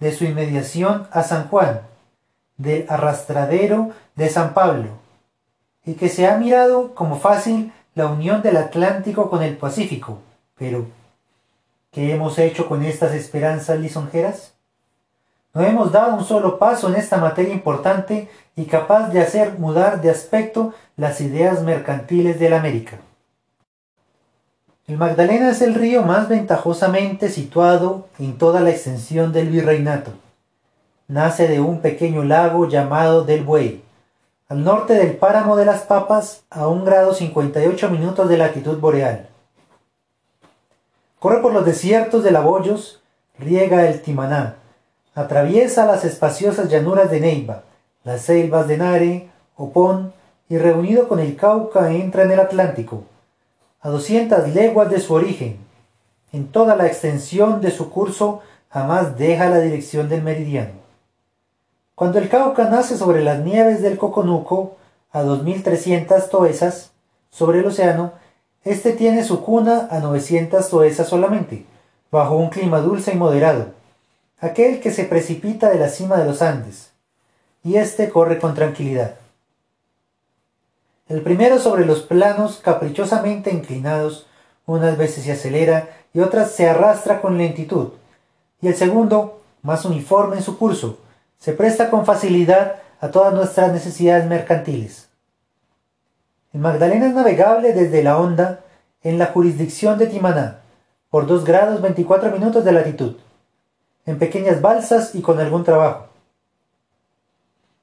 de 0.00 0.12
su 0.12 0.24
inmediación 0.24 1.06
a 1.12 1.22
San 1.22 1.48
Juan, 1.48 1.82
del 2.56 2.86
arrastradero 2.88 3.90
de 4.16 4.28
San 4.28 4.54
Pablo, 4.54 4.88
y 5.84 5.94
que 5.94 6.08
se 6.08 6.26
ha 6.26 6.36
mirado 6.36 6.94
como 6.94 7.18
fácil 7.18 7.72
la 7.94 8.06
unión 8.06 8.42
del 8.42 8.56
Atlántico 8.56 9.30
con 9.30 9.42
el 9.42 9.56
Pacífico. 9.56 10.18
Pero, 10.56 10.86
¿qué 11.90 12.12
hemos 12.12 12.38
hecho 12.38 12.68
con 12.68 12.82
estas 12.84 13.14
esperanzas 13.14 13.78
lisonjeras? 13.78 14.51
No 15.54 15.62
hemos 15.62 15.92
dado 15.92 16.14
un 16.14 16.24
solo 16.24 16.58
paso 16.58 16.88
en 16.88 16.94
esta 16.94 17.18
materia 17.18 17.52
importante 17.52 18.30
y 18.56 18.64
capaz 18.64 19.08
de 19.08 19.20
hacer 19.20 19.58
mudar 19.58 20.00
de 20.00 20.10
aspecto 20.10 20.72
las 20.96 21.20
ideas 21.20 21.62
mercantiles 21.62 22.38
de 22.40 22.48
la 22.48 22.58
América. 22.58 22.98
El 24.86 24.96
Magdalena 24.96 25.50
es 25.50 25.60
el 25.60 25.74
río 25.74 26.02
más 26.02 26.28
ventajosamente 26.28 27.28
situado 27.28 28.08
en 28.18 28.38
toda 28.38 28.60
la 28.60 28.70
extensión 28.70 29.32
del 29.32 29.48
virreinato. 29.48 30.12
Nace 31.06 31.48
de 31.48 31.60
un 31.60 31.80
pequeño 31.82 32.24
lago 32.24 32.66
llamado 32.66 33.24
del 33.24 33.44
Buey, 33.44 33.82
al 34.48 34.64
norte 34.64 34.94
del 34.94 35.16
páramo 35.16 35.56
de 35.56 35.66
las 35.66 35.82
Papas, 35.82 36.44
a 36.50 36.66
un 36.66 36.84
grado 36.84 37.12
58 37.12 37.90
minutos 37.90 38.28
de 38.28 38.38
latitud 38.38 38.78
boreal. 38.78 39.28
Corre 41.18 41.40
por 41.40 41.52
los 41.52 41.64
desiertos 41.64 42.24
de 42.24 42.32
Laboyos, 42.32 43.02
riega 43.38 43.86
el 43.88 44.02
Timaná, 44.02 44.56
atraviesa 45.14 45.86
las 45.86 46.04
espaciosas 46.04 46.68
llanuras 46.68 47.10
de 47.10 47.20
Neiva, 47.20 47.62
las 48.04 48.22
selvas 48.22 48.66
de 48.66 48.78
Nare, 48.78 49.28
Opón, 49.56 50.12
y 50.48 50.58
reunido 50.58 51.08
con 51.08 51.18
el 51.18 51.36
Cauca 51.36 51.92
entra 51.92 52.24
en 52.24 52.32
el 52.32 52.40
Atlántico, 52.40 53.04
a 53.80 53.88
200 53.88 54.54
leguas 54.54 54.90
de 54.90 55.00
su 55.00 55.14
origen. 55.14 55.56
En 56.32 56.48
toda 56.48 56.76
la 56.76 56.86
extensión 56.86 57.60
de 57.60 57.70
su 57.70 57.90
curso 57.90 58.40
jamás 58.68 59.16
deja 59.18 59.48
la 59.48 59.60
dirección 59.60 60.08
del 60.08 60.22
meridiano. 60.22 60.72
Cuando 61.94 62.18
el 62.18 62.28
Cauca 62.28 62.68
nace 62.68 62.96
sobre 62.96 63.22
las 63.22 63.40
nieves 63.40 63.82
del 63.82 63.98
Coconuco, 63.98 64.76
a 65.10 65.22
2.300 65.22 66.28
toesas, 66.28 66.90
sobre 67.30 67.60
el 67.60 67.66
océano, 67.66 68.12
éste 68.64 68.92
tiene 68.92 69.24
su 69.24 69.42
cuna 69.42 69.88
a 69.90 70.00
900 70.00 70.68
toesas 70.68 71.08
solamente, 71.08 71.66
bajo 72.10 72.36
un 72.36 72.48
clima 72.48 72.80
dulce 72.80 73.12
y 73.12 73.16
moderado, 73.16 73.66
aquel 74.42 74.80
que 74.80 74.90
se 74.90 75.04
precipita 75.04 75.70
de 75.70 75.78
la 75.78 75.88
cima 75.88 76.16
de 76.16 76.24
los 76.24 76.42
Andes, 76.42 76.90
y 77.62 77.76
éste 77.76 78.10
corre 78.10 78.40
con 78.40 78.54
tranquilidad. 78.54 79.14
El 81.08 81.22
primero 81.22 81.60
sobre 81.60 81.86
los 81.86 82.02
planos 82.02 82.58
caprichosamente 82.58 83.52
inclinados, 83.52 84.26
unas 84.66 84.98
veces 84.98 85.24
se 85.24 85.32
acelera 85.32 85.90
y 86.12 86.20
otras 86.20 86.50
se 86.50 86.68
arrastra 86.68 87.20
con 87.20 87.38
lentitud, 87.38 87.90
y 88.60 88.66
el 88.66 88.74
segundo, 88.74 89.42
más 89.62 89.84
uniforme 89.84 90.38
en 90.38 90.42
su 90.42 90.58
curso, 90.58 90.98
se 91.38 91.52
presta 91.52 91.88
con 91.88 92.04
facilidad 92.04 92.82
a 93.00 93.12
todas 93.12 93.32
nuestras 93.32 93.72
necesidades 93.72 94.26
mercantiles. 94.26 95.08
El 96.52 96.60
Magdalena 96.60 97.06
es 97.06 97.14
navegable 97.14 97.74
desde 97.74 98.02
la 98.02 98.18
Honda 98.18 98.60
en 99.04 99.18
la 99.18 99.26
jurisdicción 99.26 99.98
de 99.98 100.08
Timaná, 100.08 100.62
por 101.10 101.26
2 101.26 101.44
grados 101.44 101.80
24 101.80 102.32
minutos 102.32 102.64
de 102.64 102.72
latitud, 102.72 103.16
en 104.06 104.18
pequeñas 104.18 104.60
balsas 104.60 105.14
y 105.14 105.22
con 105.22 105.38
algún 105.38 105.64
trabajo. 105.64 106.06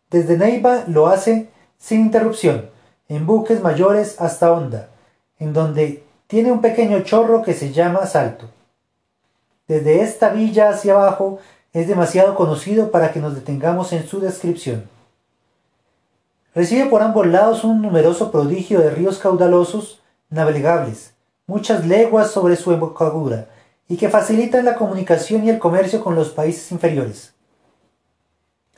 Desde 0.09 0.37
Neiva 0.37 0.83
lo 0.87 1.07
hace 1.07 1.49
sin 1.77 2.01
interrupción, 2.01 2.69
en 3.07 3.25
buques 3.25 3.61
mayores 3.61 4.19
hasta 4.19 4.51
Honda, 4.51 4.89
en 5.39 5.53
donde 5.53 6.03
tiene 6.27 6.51
un 6.51 6.61
pequeño 6.61 7.01
chorro 7.01 7.41
que 7.41 7.53
se 7.53 7.71
llama 7.71 8.05
Salto. 8.05 8.47
Desde 9.67 10.01
esta 10.01 10.29
villa 10.29 10.69
hacia 10.69 10.93
abajo 10.93 11.39
es 11.73 11.87
demasiado 11.87 12.35
conocido 12.35 12.91
para 12.91 13.11
que 13.11 13.19
nos 13.19 13.35
detengamos 13.35 13.93
en 13.93 14.07
su 14.07 14.19
descripción. 14.19 14.89
Recibe 16.55 16.87
por 16.87 17.03
ambos 17.03 17.27
lados 17.27 17.63
un 17.63 17.81
numeroso 17.81 18.31
prodigio 18.31 18.79
de 18.79 18.89
ríos 18.89 19.19
caudalosos, 19.19 20.01
navegables, 20.29 21.13
muchas 21.45 21.85
leguas 21.85 22.31
sobre 22.31 22.55
su 22.55 22.71
embocadura, 22.71 23.47
y 23.89 23.97
que 23.97 24.07
facilitan 24.07 24.63
la 24.63 24.75
comunicación 24.75 25.43
y 25.43 25.49
el 25.49 25.59
comercio 25.59 26.01
con 26.01 26.15
los 26.15 26.29
países 26.29 26.71
inferiores. 26.71 27.33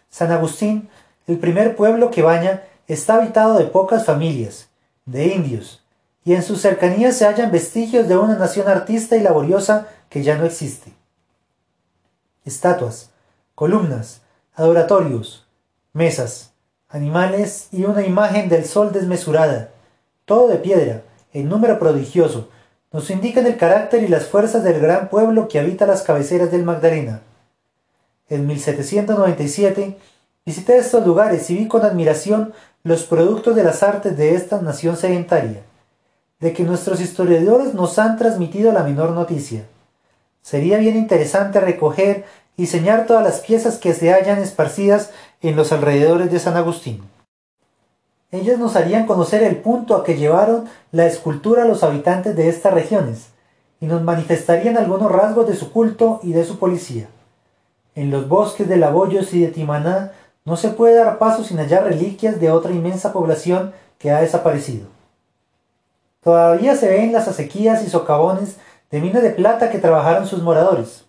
San 0.10 0.32
Agustín, 0.32 0.90
el 1.28 1.38
primer 1.38 1.76
pueblo 1.76 2.10
que 2.10 2.22
baña, 2.22 2.64
está 2.88 3.16
habitado 3.16 3.58
de 3.58 3.66
pocas 3.66 4.06
familias, 4.06 4.70
de 5.06 5.28
indios, 5.28 5.84
y 6.24 6.34
en 6.34 6.44
sus 6.44 6.62
cercanías 6.62 7.18
se 7.18 7.26
hallan 7.26 7.52
vestigios 7.52 8.08
de 8.08 8.18
una 8.18 8.36
nación 8.36 8.68
artista 8.68 9.18
y 9.18 9.22
laboriosa 9.22 9.88
que 10.10 10.24
ya 10.24 10.38
no 10.38 10.46
existe. 10.46 10.94
Estatuas, 12.46 13.10
columnas, 13.54 14.22
adoratorios, 14.56 15.46
mesas, 15.94 16.54
animales 16.88 17.68
y 17.72 17.84
una 17.84 18.06
imagen 18.06 18.48
del 18.50 18.66
sol 18.66 18.92
desmesurada, 18.92 19.72
todo 20.26 20.48
de 20.48 20.58
piedra, 20.58 21.04
en 21.34 21.50
número 21.50 21.80
prodigioso, 21.80 22.50
nos 22.92 23.10
indican 23.10 23.46
el 23.46 23.58
carácter 23.58 24.04
y 24.04 24.08
las 24.08 24.26
fuerzas 24.26 24.64
del 24.64 24.80
gran 24.80 25.08
pueblo 25.10 25.48
que 25.48 25.60
habita 25.60 25.86
las 25.86 26.02
cabeceras 26.02 26.52
del 26.52 26.64
Magdalena. 26.64 27.22
En 28.28 28.46
1797 28.48 29.98
visité 30.46 30.78
estos 30.78 31.06
lugares 31.06 31.50
y 31.50 31.56
vi 31.56 31.68
con 31.68 31.86
admiración 31.86 32.54
los 32.84 33.04
productos 33.04 33.56
de 33.56 33.64
las 33.64 33.84
artes 33.84 34.18
de 34.18 34.36
esta 34.36 34.62
nación 34.62 34.98
sedentaria, 34.98 35.62
de 36.40 36.52
que 36.52 36.64
nuestros 36.64 37.00
historiadores 37.00 37.74
nos 37.74 37.98
han 37.98 38.18
transmitido 38.18 38.72
la 38.74 38.84
menor 38.84 39.12
noticia. 39.12 39.64
Sería 40.42 40.78
bien 40.78 40.98
interesante 40.98 41.60
recoger 41.62 42.26
y 42.58 42.66
señalar 42.66 43.06
todas 43.06 43.24
las 43.24 43.40
piezas 43.40 43.78
que 43.78 43.94
se 43.94 44.12
hallan 44.12 44.40
esparcidas 44.40 45.12
en 45.42 45.56
los 45.56 45.72
alrededores 45.72 46.32
de 46.32 46.40
San 46.40 46.58
Agustín. 46.58 47.02
Ellas 48.32 48.58
nos 48.58 48.78
harían 48.78 49.06
conocer 49.06 49.44
el 49.44 49.58
punto 49.58 49.96
a 49.96 50.04
que 50.06 50.16
llevaron 50.16 50.70
la 50.92 51.06
escultura 51.06 51.64
a 51.64 51.68
los 51.68 51.84
habitantes 51.84 52.36
de 52.36 52.48
estas 52.48 52.74
regiones, 52.74 53.28
y 53.82 53.88
nos 53.88 54.04
manifestarían 54.04 54.78
algunos 54.78 55.12
rasgos 55.12 55.48
de 55.48 55.56
su 55.56 55.72
culto 55.72 56.20
y 56.24 56.32
de 56.32 56.46
su 56.46 56.58
policía. 56.58 57.08
En 57.94 58.10
los 58.10 58.30
bosques 58.30 58.70
de 58.70 58.78
Laboyos 58.78 59.34
y 59.34 59.42
de 59.42 59.48
Timaná 59.48 60.14
no 60.46 60.56
se 60.56 60.70
puede 60.70 60.96
dar 60.96 61.18
paso 61.18 61.44
sin 61.44 61.58
hallar 61.58 61.84
reliquias 61.84 62.40
de 62.40 62.52
otra 62.52 62.72
inmensa 62.72 63.12
población 63.12 63.74
que 63.98 64.12
ha 64.12 64.22
desaparecido. 64.22 64.88
Todavía 66.24 66.76
se 66.76 66.88
ven 66.88 67.12
las 67.12 67.28
acequias 67.28 67.84
y 67.84 67.90
socavones 67.90 68.58
de 68.92 69.02
mina 69.02 69.20
de 69.20 69.32
plata 69.32 69.70
que 69.72 69.80
trabajaron 69.80 70.28
sus 70.28 70.42
moradores. 70.42 71.06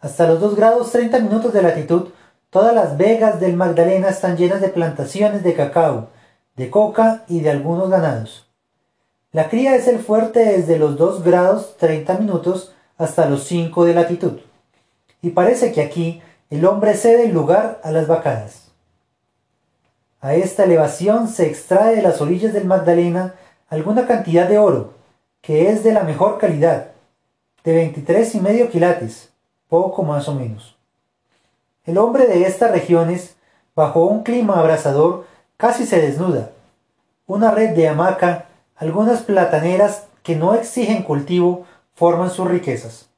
Hasta 0.00 0.26
los 0.26 0.40
2 0.40 0.56
grados 0.56 0.90
30 0.90 1.18
minutos 1.20 1.52
de 1.52 1.62
latitud, 1.62 2.08
todas 2.50 2.74
las 2.74 2.96
vegas 2.96 3.40
del 3.40 3.56
Magdalena 3.56 4.08
están 4.08 4.36
llenas 4.36 4.60
de 4.60 4.68
plantaciones 4.68 5.42
de 5.42 5.54
cacao, 5.54 6.08
de 6.56 6.68
coca 6.68 7.24
y 7.28 7.40
de 7.40 7.50
algunos 7.50 7.88
ganados. 7.88 8.48
La 9.32 9.48
cría 9.48 9.76
es 9.76 9.86
el 9.86 10.00
fuerte 10.00 10.40
desde 10.40 10.78
los 10.78 10.96
2 10.96 11.22
grados 11.22 11.76
30 11.78 12.18
minutos 12.18 12.74
hasta 12.98 13.26
los 13.26 13.44
5 13.44 13.84
de 13.84 13.94
latitud. 13.94 14.40
Y 15.22 15.30
parece 15.30 15.70
que 15.70 15.82
aquí 15.82 16.20
el 16.50 16.66
hombre 16.66 16.94
cede 16.94 17.26
el 17.26 17.32
lugar 17.32 17.80
a 17.84 17.92
las 17.92 18.08
vacadas. 18.08 18.72
A 20.20 20.34
esta 20.34 20.64
elevación 20.64 21.28
se 21.28 21.46
extrae 21.46 21.94
de 21.94 22.02
las 22.02 22.20
orillas 22.20 22.52
del 22.52 22.64
Magdalena 22.64 23.36
alguna 23.68 24.06
cantidad 24.06 24.48
de 24.48 24.58
oro, 24.58 24.94
que 25.40 25.70
es 25.70 25.84
de 25.84 25.92
la 25.92 26.02
mejor 26.02 26.38
calidad, 26.38 26.88
de 27.62 27.72
veintitrés 27.72 28.34
y 28.34 28.40
medio 28.40 28.68
quilates, 28.68 29.30
poco 29.68 30.02
más 30.02 30.28
o 30.28 30.34
menos. 30.34 30.79
El 31.90 31.98
hombre 31.98 32.28
de 32.28 32.44
estas 32.46 32.70
regiones, 32.70 33.34
bajo 33.74 34.04
un 34.04 34.22
clima 34.22 34.60
abrasador, 34.60 35.26
casi 35.56 35.84
se 35.86 36.00
desnuda. 36.00 36.52
Una 37.26 37.50
red 37.50 37.70
de 37.70 37.88
hamaca, 37.88 38.46
algunas 38.76 39.22
plataneras 39.22 40.04
que 40.22 40.36
no 40.36 40.54
exigen 40.54 41.02
cultivo, 41.02 41.66
forman 41.96 42.30
sus 42.30 42.46
riquezas. 42.46 43.08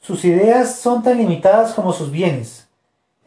Sus 0.00 0.24
ideas 0.24 0.76
son 0.76 1.02
tan 1.02 1.18
limitadas 1.18 1.74
como 1.74 1.92
sus 1.92 2.10
bienes. 2.10 2.68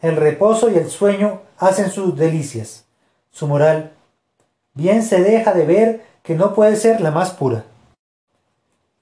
El 0.02 0.16
reposo 0.16 0.72
y 0.72 0.76
el 0.76 0.90
sueño 0.90 1.42
hacen 1.60 1.92
sus 1.92 2.18
delicias. 2.18 2.86
Su 3.30 3.46
moral, 3.46 3.92
bien 4.74 5.04
se 5.04 5.22
deja 5.22 5.54
de 5.54 5.68
ver 5.68 6.06
que 6.24 6.34
no 6.34 6.56
puede 6.56 6.78
ser 6.78 7.00
la 7.00 7.12
más 7.12 7.30
pura. 7.30 7.64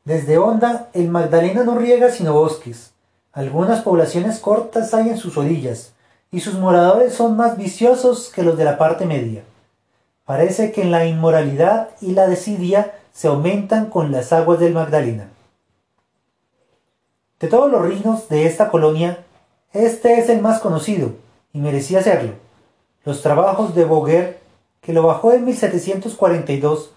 Desde 0.04 0.38
Honda, 0.38 0.89
el 0.91 1.08
Magdalena 1.08 1.63
no 1.63 1.78
riega 1.78 2.12
sino 2.12 2.34
bosques. 2.34 2.91
Algunas 3.39 3.84
poblaciones 3.84 4.39
cortas 4.39 4.93
hay 4.93 5.08
en 5.08 5.17
sus 5.17 5.38
orillas, 5.38 5.93
y 6.30 6.41
sus 6.41 6.56
moradores 6.56 7.13
son 7.13 7.38
más 7.38 7.56
viciosos 7.56 8.28
que 8.36 8.43
los 8.43 8.58
de 8.58 8.65
la 8.65 8.78
parte 8.78 9.06
media. 9.06 9.43
Parece 10.25 10.73
que 10.73 10.82
en 10.82 10.91
la 10.91 11.06
inmoralidad 11.06 11.88
y 12.02 12.12
la 12.12 12.28
desidia 12.28 12.95
se 13.13 13.30
aumentan 13.30 13.86
con 13.86 14.12
las 14.12 14.34
aguas 14.34 14.60
del 14.60 14.73
Magdalena. 14.73 15.30
De 17.39 17.47
todos 17.47 17.71
los 17.71 17.82
reinos 17.82 18.28
de 18.28 18.45
esta 18.45 18.69
colonia, 18.69 19.19
este 19.71 20.19
es 20.19 20.28
el 20.28 20.41
más 20.41 20.60
conocido, 20.60 21.13
y 21.54 21.60
merecía 21.60 21.99
hacerlo. 21.99 22.34
Los 23.06 23.21
trabajos 23.21 23.73
de 23.73 23.86
Boguer, 23.86 24.41
que 24.82 24.91
lo 24.91 25.04
bajó 25.04 25.32
en 25.32 25.45
1742, 25.45 26.91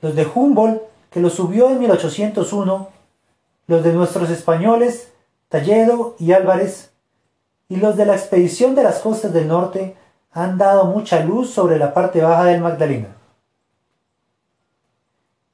los 0.00 0.16
de 0.16 0.26
Humboldt, 0.34 0.80
que 1.10 1.20
lo 1.20 1.28
subió 1.28 1.68
en 1.68 1.78
1801, 1.78 2.88
los 3.66 3.84
de 3.84 3.92
nuestros 3.92 4.30
españoles, 4.30 5.10
Talledo 5.54 6.16
y 6.18 6.32
Álvarez, 6.32 6.90
y 7.68 7.76
los 7.76 7.96
de 7.96 8.06
la 8.06 8.16
expedición 8.16 8.74
de 8.74 8.82
las 8.82 8.98
costas 8.98 9.32
del 9.32 9.46
norte 9.46 9.94
han 10.32 10.58
dado 10.58 10.86
mucha 10.86 11.20
luz 11.20 11.50
sobre 11.50 11.78
la 11.78 11.94
parte 11.94 12.20
baja 12.20 12.46
del 12.46 12.60
Magdalena. 12.60 13.14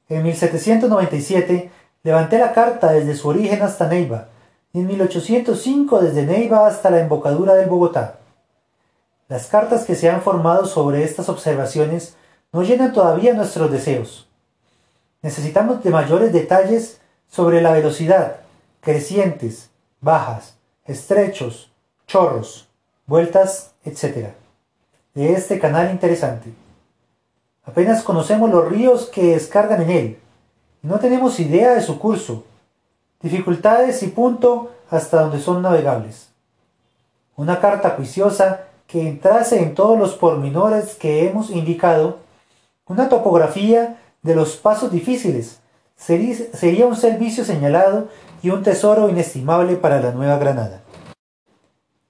En 0.09 0.23
1797 0.23 1.71
levanté 2.03 2.39
la 2.39 2.55
carta 2.55 2.93
desde 2.93 3.15
su 3.15 3.29
origen 3.29 3.61
hasta 3.61 3.89
Neiva, 3.89 4.29
y 4.73 4.81
en 4.81 4.87
1805 4.87 6.01
desde 6.01 6.25
Neiva 6.25 6.67
hasta 6.67 6.89
la 6.89 7.01
embocadura 7.01 7.53
del 7.53 7.69
Bogotá. 7.69 8.21
Las 9.29 9.49
cartas 9.49 9.85
que 9.85 9.97
se 9.97 10.09
han 10.09 10.23
formado 10.23 10.65
sobre 10.65 11.05
estas 11.05 11.29
observaciones 11.29 12.17
no 12.55 12.63
llenan 12.63 12.95
todavía 12.95 13.35
nuestros 13.35 13.71
deseos. 13.71 14.31
Necesitamos 15.21 15.85
de 15.85 15.91
mayores 15.91 16.33
detalles 16.33 17.03
sobre 17.29 17.61
la 17.61 17.73
velocidad, 17.73 18.37
crecientes, 18.81 19.70
bajas, 20.01 20.57
estrechos, 20.85 21.71
chorros, 22.07 22.69
vueltas, 23.07 23.73
etc. 23.85 24.29
de 25.15 25.33
este 25.33 25.59
canal 25.59 25.91
interesante. 25.91 26.53
Apenas 27.65 28.03
conocemos 28.03 28.51
los 28.51 28.69
ríos 28.69 29.07
que 29.07 29.33
descargan 29.35 29.83
en 29.83 29.91
él, 29.91 30.19
no 30.83 30.99
tenemos 30.99 31.39
idea 31.41 31.75
de 31.75 31.83
su 31.83 31.99
curso, 31.99 32.45
dificultades 33.21 34.03
y 34.03 34.07
punto 34.07 34.71
hasta 34.89 35.21
donde 35.21 35.39
son 35.39 35.61
navegables. 35.61 36.29
Una 37.37 37.61
carta 37.61 37.91
juiciosa 37.91 38.65
que 38.87 39.07
entrase 39.07 39.63
en 39.63 39.75
todos 39.75 39.99
los 39.99 40.15
pormenores 40.15 40.95
que 40.95 41.29
hemos 41.29 41.51
indicado, 41.51 42.19
una 42.87 43.11
topografía 43.11 44.01
de 44.23 44.35
los 44.35 44.57
pasos 44.57 44.91
difíciles, 44.91 45.61
sería 45.97 46.87
un 46.87 46.97
servicio 46.97 47.45
señalado 47.45 48.09
y 48.43 48.51
un 48.51 48.63
tesoro 48.63 49.09
inestimable 49.09 49.77
para 49.77 50.01
la 50.01 50.13
Nueva 50.13 50.39
Granada. 50.39 50.83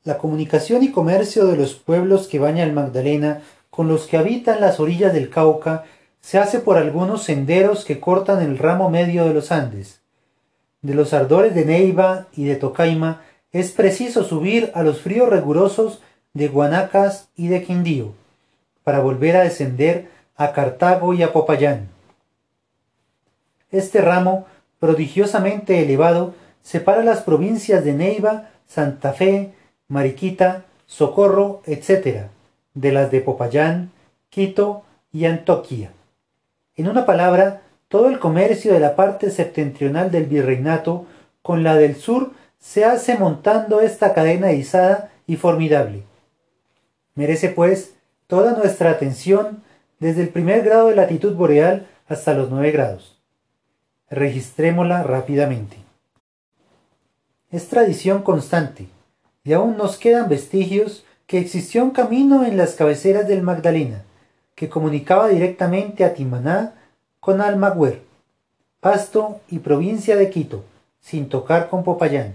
La 0.04 0.18
comunicación 0.18 0.82
y 0.82 0.92
comercio 0.92 1.46
de 1.46 1.56
los 1.56 1.74
pueblos 1.74 2.28
que 2.28 2.38
baña 2.38 2.64
el 2.64 2.72
Magdalena 2.72 3.42
con 3.70 3.88
los 3.88 4.06
que 4.06 4.16
habitan 4.16 4.60
las 4.60 4.80
orillas 4.80 5.12
del 5.12 5.30
Cauca 5.30 5.84
se 6.20 6.38
hace 6.38 6.60
por 6.60 6.76
algunos 6.76 7.22
senderos 7.22 7.84
que 7.84 8.00
cortan 8.00 8.42
el 8.42 8.58
ramo 8.58 8.90
medio 8.90 9.24
de 9.24 9.34
los 9.34 9.52
Andes. 9.52 10.00
De 10.82 10.94
los 10.94 11.12
ardores 11.12 11.54
de 11.54 11.64
Neiva 11.64 12.26
y 12.32 12.44
de 12.44 12.56
Tocaima 12.56 13.22
es 13.52 13.72
preciso 13.72 14.24
subir 14.24 14.70
a 14.74 14.82
los 14.82 15.00
fríos 15.00 15.28
rigurosos 15.28 16.00
de 16.32 16.48
Guanacas 16.48 17.28
y 17.36 17.48
de 17.48 17.62
Quindío, 17.62 18.12
para 18.84 19.00
volver 19.00 19.36
a 19.36 19.42
descender 19.42 20.08
a 20.36 20.52
Cartago 20.52 21.12
y 21.12 21.22
a 21.22 21.32
Popayán. 21.32 21.88
Este 23.70 24.00
ramo, 24.00 24.46
prodigiosamente 24.80 25.82
elevado, 25.82 26.34
separa 26.62 27.04
las 27.04 27.20
provincias 27.22 27.84
de 27.84 27.92
Neiva, 27.92 28.50
Santa 28.66 29.12
Fe, 29.12 29.52
Mariquita, 29.86 30.64
Socorro, 30.86 31.62
etc., 31.66 32.26
de 32.74 32.92
las 32.92 33.10
de 33.10 33.20
Popayán, 33.20 33.90
Quito 34.30 34.82
y 35.12 35.26
Antoquia. 35.26 35.92
En 36.76 36.88
una 36.88 37.06
palabra, 37.06 37.62
todo 37.88 38.08
el 38.08 38.18
comercio 38.18 38.72
de 38.72 38.80
la 38.80 38.96
parte 38.96 39.30
septentrional 39.30 40.10
del 40.10 40.24
virreinato 40.24 41.06
con 41.42 41.62
la 41.62 41.76
del 41.76 41.96
sur 41.96 42.32
se 42.58 42.84
hace 42.84 43.16
montando 43.16 43.80
esta 43.80 44.14
cadena 44.14 44.52
izada 44.52 45.10
y 45.26 45.36
formidable. 45.36 46.04
Merece, 47.14 47.48
pues, 47.48 47.94
toda 48.26 48.56
nuestra 48.56 48.90
atención 48.90 49.62
desde 49.98 50.22
el 50.22 50.28
primer 50.28 50.62
grado 50.62 50.88
de 50.88 50.96
latitud 50.96 51.34
boreal 51.34 51.86
hasta 52.08 52.34
los 52.34 52.50
nueve 52.50 52.70
grados. 52.70 53.19
Registrémosla 54.10 55.04
rápidamente. 55.04 55.76
Es 57.52 57.68
tradición 57.68 58.22
constante, 58.22 58.88
y 59.44 59.52
aún 59.52 59.76
nos 59.76 59.98
quedan 59.98 60.28
vestigios 60.28 61.04
que 61.28 61.38
existió 61.38 61.84
un 61.84 61.92
camino 61.92 62.44
en 62.44 62.56
las 62.56 62.74
cabeceras 62.74 63.28
del 63.28 63.42
Magdalena, 63.42 64.02
que 64.56 64.68
comunicaba 64.68 65.28
directamente 65.28 66.04
a 66.04 66.12
Timaná 66.12 66.74
con 67.20 67.40
Almaguer, 67.40 68.02
Pasto 68.80 69.40
y 69.48 69.60
provincia 69.60 70.16
de 70.16 70.28
Quito, 70.28 70.64
sin 71.00 71.28
tocar 71.28 71.68
con 71.68 71.84
Popayán. 71.84 72.34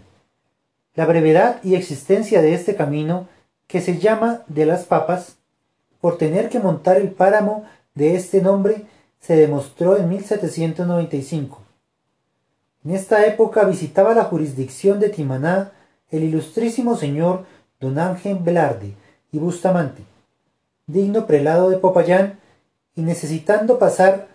La 0.93 1.05
brevedad 1.05 1.59
y 1.61 1.75
existencia 1.75 2.41
de 2.41 2.53
este 2.53 2.77
camino 2.77 3.27
que 3.67 3.81
se 3.81 3.99
llama 3.99 4.43
de 4.47 4.65
las 4.65 4.85
papas, 4.85 5.35
por 5.99 6.17
tener 6.17 6.47
que 6.47 6.59
montar 6.59 6.95
el 6.95 7.09
páramo 7.11 7.65
de 7.95 8.15
este 8.15 8.41
nombre, 8.41 8.85
se 9.19 9.35
demostró 9.35 9.97
en 9.97 10.07
1795. 10.07 11.64
En 12.85 12.91
esta 12.93 13.25
época 13.25 13.63
visitaba 13.63 14.13
la 14.13 14.25
jurisdicción 14.25 14.99
de 14.99 15.09
Timaná 15.09 15.71
el 16.11 16.23
ilustrísimo 16.23 16.95
señor 16.95 17.45
don 17.79 17.97
Ángel 17.97 18.37
Velarde 18.39 18.93
y 19.31 19.39
Bustamante, 19.39 20.03
digno 20.85 21.25
prelado 21.25 21.71
de 21.71 21.77
Popayán, 21.77 22.39
y 22.93 23.01
necesitando 23.01 23.79
pasar 23.79 24.27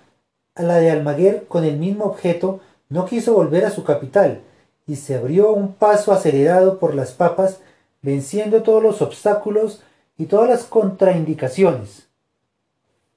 a 0.57 0.65
la 0.65 0.79
de 0.79 0.91
Almaguer 0.91 1.47
con 1.47 1.65
el 1.65 1.77
mismo 1.77 2.07
objeto, 2.07 2.59
no 2.89 3.07
quiso 3.07 3.35
volver 3.35 3.65
a 3.65 3.71
su 3.71 3.85
capital, 3.85 4.41
y 4.85 4.97
se 4.97 5.15
abrió 5.15 5.53
un 5.53 5.73
paso 5.73 6.13
acelerado 6.13 6.81
por 6.81 6.97
las 6.97 7.13
papas 7.13 7.61
venciendo 8.03 8.65
todos 8.65 8.83
los 8.83 9.01
obstáculos 9.01 9.85
y 10.19 10.27
todas 10.27 10.51
las 10.51 10.65
contraindicaciones. 10.65 12.09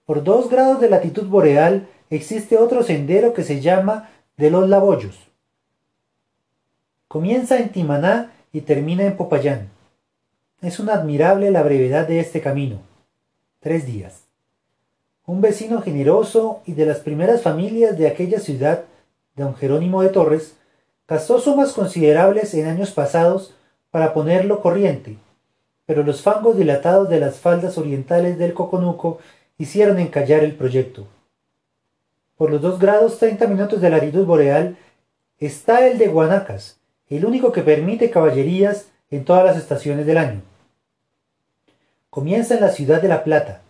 Por 0.05 0.23
dos 0.23 0.47
grados 0.51 0.79
de 0.79 0.91
latitud 0.91 1.25
boreal 1.27 1.87
existe 2.11 2.59
otro 2.59 2.83
sendero 2.83 3.33
que 3.33 3.43
se 3.43 3.61
llama 3.61 4.11
de 4.37 4.49
los 4.49 4.67
Labollos. 4.67 5.15
Comienza 7.07 7.59
en 7.59 7.69
Timaná 7.69 8.31
y 8.51 8.61
termina 8.61 9.03
en 9.03 9.15
Popayán. 9.15 9.69
Es 10.61 10.79
una 10.79 10.93
admirable 10.93 11.51
la 11.51 11.61
brevedad 11.61 12.07
de 12.07 12.19
este 12.19 12.41
camino. 12.41 12.79
Tres 13.59 13.85
días. 13.85 14.23
Un 15.27 15.39
vecino 15.39 15.83
generoso 15.83 16.61
y 16.65 16.73
de 16.73 16.87
las 16.87 16.97
primeras 16.99 17.43
familias 17.43 17.95
de 17.95 18.07
aquella 18.07 18.39
ciudad, 18.39 18.85
don 19.35 19.55
Jerónimo 19.55 20.01
de 20.01 20.09
Torres, 20.09 20.55
gastó 21.07 21.39
sumas 21.39 21.73
considerables 21.73 22.55
en 22.55 22.65
años 22.65 22.89
pasados 22.89 23.53
para 23.91 24.15
ponerlo 24.15 24.61
corriente, 24.61 25.17
pero 25.85 26.01
los 26.01 26.23
fangos 26.23 26.57
dilatados 26.57 27.07
de 27.07 27.19
las 27.19 27.39
faldas 27.39 27.77
orientales 27.77 28.39
del 28.39 28.55
Coconuco 28.55 29.19
hicieron 29.59 29.99
encallar 29.99 30.43
el 30.43 30.55
proyecto. 30.55 31.05
Por 32.37 32.49
los 32.49 32.61
dos 32.61 32.79
grados 32.79 33.19
treinta 33.19 33.47
minutos 33.47 33.79
de 33.79 33.89
latitud 33.89 34.25
boreal 34.25 34.77
está 35.37 35.87
el 35.87 35.97
de 35.97 36.07
Guanacas, 36.07 36.79
el 37.09 37.25
único 37.25 37.51
que 37.51 37.61
permite 37.61 38.09
caballerías 38.09 38.87
en 39.11 39.23
todas 39.23 39.45
las 39.45 39.57
estaciones 39.57 40.05
del 40.05 40.17
año. 40.17 40.41
Comienza 42.09 42.55
en 42.55 42.61
la 42.61 42.69
ciudad 42.69 43.01
de 43.01 43.07
La 43.07 43.23
Plata. 43.23 43.61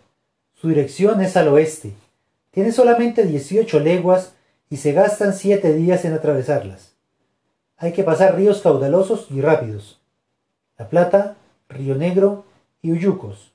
Su 0.54 0.68
dirección 0.68 1.20
es 1.20 1.36
al 1.36 1.48
oeste. 1.48 1.92
Tiene 2.50 2.72
solamente 2.72 3.24
18 3.24 3.80
leguas 3.80 4.34
y 4.70 4.78
se 4.78 4.92
gastan 4.92 5.34
siete 5.34 5.74
días 5.74 6.04
en 6.04 6.14
atravesarlas. 6.14 6.94
Hay 7.76 7.92
que 7.92 8.04
pasar 8.04 8.36
ríos 8.36 8.62
caudalosos 8.62 9.26
y 9.30 9.40
rápidos. 9.40 10.00
La 10.78 10.88
Plata, 10.88 11.36
Río 11.68 11.96
Negro 11.96 12.44
y 12.80 12.92
Uyucos. 12.92 13.52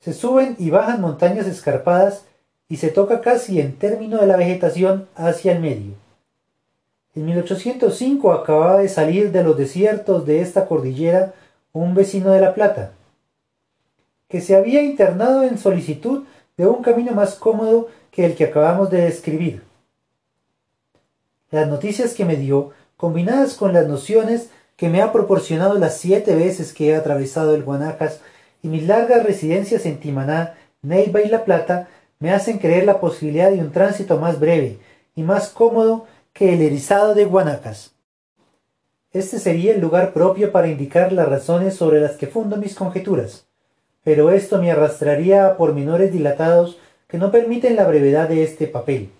Se 0.00 0.12
suben 0.12 0.56
y 0.58 0.70
bajan 0.70 1.00
montañas 1.00 1.46
escarpadas 1.46 2.24
y 2.70 2.76
se 2.76 2.88
toca 2.88 3.20
casi 3.20 3.60
en 3.60 3.76
término 3.76 4.18
de 4.18 4.28
la 4.28 4.36
vegetación 4.36 5.08
hacia 5.16 5.52
el 5.52 5.60
medio. 5.60 5.94
En 7.16 7.26
1805 7.26 8.32
acababa 8.32 8.78
de 8.78 8.88
salir 8.88 9.32
de 9.32 9.42
los 9.42 9.58
desiertos 9.58 10.24
de 10.24 10.40
esta 10.40 10.66
cordillera 10.66 11.34
un 11.72 11.94
vecino 11.94 12.30
de 12.30 12.40
La 12.40 12.54
Plata, 12.54 12.92
que 14.28 14.40
se 14.40 14.54
había 14.54 14.82
internado 14.82 15.42
en 15.42 15.58
solicitud 15.58 16.24
de 16.56 16.66
un 16.66 16.82
camino 16.82 17.12
más 17.12 17.34
cómodo 17.34 17.88
que 18.12 18.24
el 18.24 18.36
que 18.36 18.44
acabamos 18.44 18.88
de 18.88 19.02
describir. 19.02 19.64
Las 21.50 21.66
noticias 21.66 22.14
que 22.14 22.24
me 22.24 22.36
dio, 22.36 22.70
combinadas 22.96 23.54
con 23.54 23.72
las 23.72 23.88
nociones 23.88 24.50
que 24.76 24.88
me 24.88 25.02
ha 25.02 25.12
proporcionado 25.12 25.74
las 25.74 25.98
siete 25.98 26.36
veces 26.36 26.72
que 26.72 26.90
he 26.90 26.94
atravesado 26.94 27.56
el 27.56 27.64
Guanajas 27.64 28.20
y 28.62 28.68
mis 28.68 28.86
largas 28.86 29.24
residencias 29.24 29.86
en 29.86 29.98
Timaná, 29.98 30.54
Neiva 30.82 31.20
y 31.20 31.28
La 31.28 31.44
Plata 31.44 31.88
me 32.20 32.32
hacen 32.32 32.58
creer 32.58 32.84
la 32.84 33.00
posibilidad 33.00 33.50
de 33.50 33.58
un 33.58 33.72
tránsito 33.72 34.18
más 34.18 34.38
breve 34.38 34.78
y 35.16 35.22
más 35.22 35.48
cómodo 35.48 36.06
que 36.32 36.52
el 36.54 36.62
erizado 36.62 37.14
de 37.14 37.24
Guanacas. 37.24 37.92
Este 39.12 39.40
sería 39.40 39.74
el 39.74 39.80
lugar 39.80 40.12
propio 40.12 40.52
para 40.52 40.68
indicar 40.68 41.12
las 41.12 41.28
razones 41.28 41.74
sobre 41.74 42.00
las 42.00 42.12
que 42.12 42.28
fundo 42.28 42.58
mis 42.58 42.76
conjeturas, 42.76 43.46
pero 44.04 44.30
esto 44.30 44.60
me 44.60 44.70
arrastraría 44.70 45.46
a 45.46 45.56
pormenores 45.56 46.12
dilatados 46.12 46.78
que 47.08 47.18
no 47.18 47.32
permiten 47.32 47.74
la 47.74 47.88
brevedad 47.88 48.28
de 48.28 48.44
este 48.44 48.68
papel. 48.68 49.10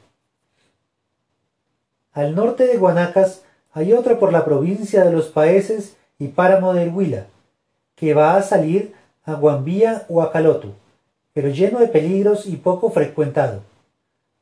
Al 2.12 2.34
norte 2.34 2.66
de 2.66 2.76
Guanacas 2.76 3.42
hay 3.72 3.94
otra 3.94 4.18
por 4.18 4.30
la 4.32 4.44
provincia 4.44 5.04
de 5.04 5.12
los 5.12 5.26
Paeses 5.26 5.96
y 6.18 6.28
páramo 6.28 6.74
del 6.74 6.90
Huila, 6.90 7.26
que 7.96 8.14
va 8.14 8.36
a 8.36 8.42
salir 8.42 8.94
a 9.24 9.34
Guambía 9.34 10.04
o 10.08 10.22
a 10.22 10.30
Caloto, 10.30 10.74
pero 11.40 11.54
lleno 11.54 11.78
de 11.78 11.88
peligros 11.88 12.44
y 12.44 12.56
poco 12.56 12.90
frecuentado. 12.90 13.62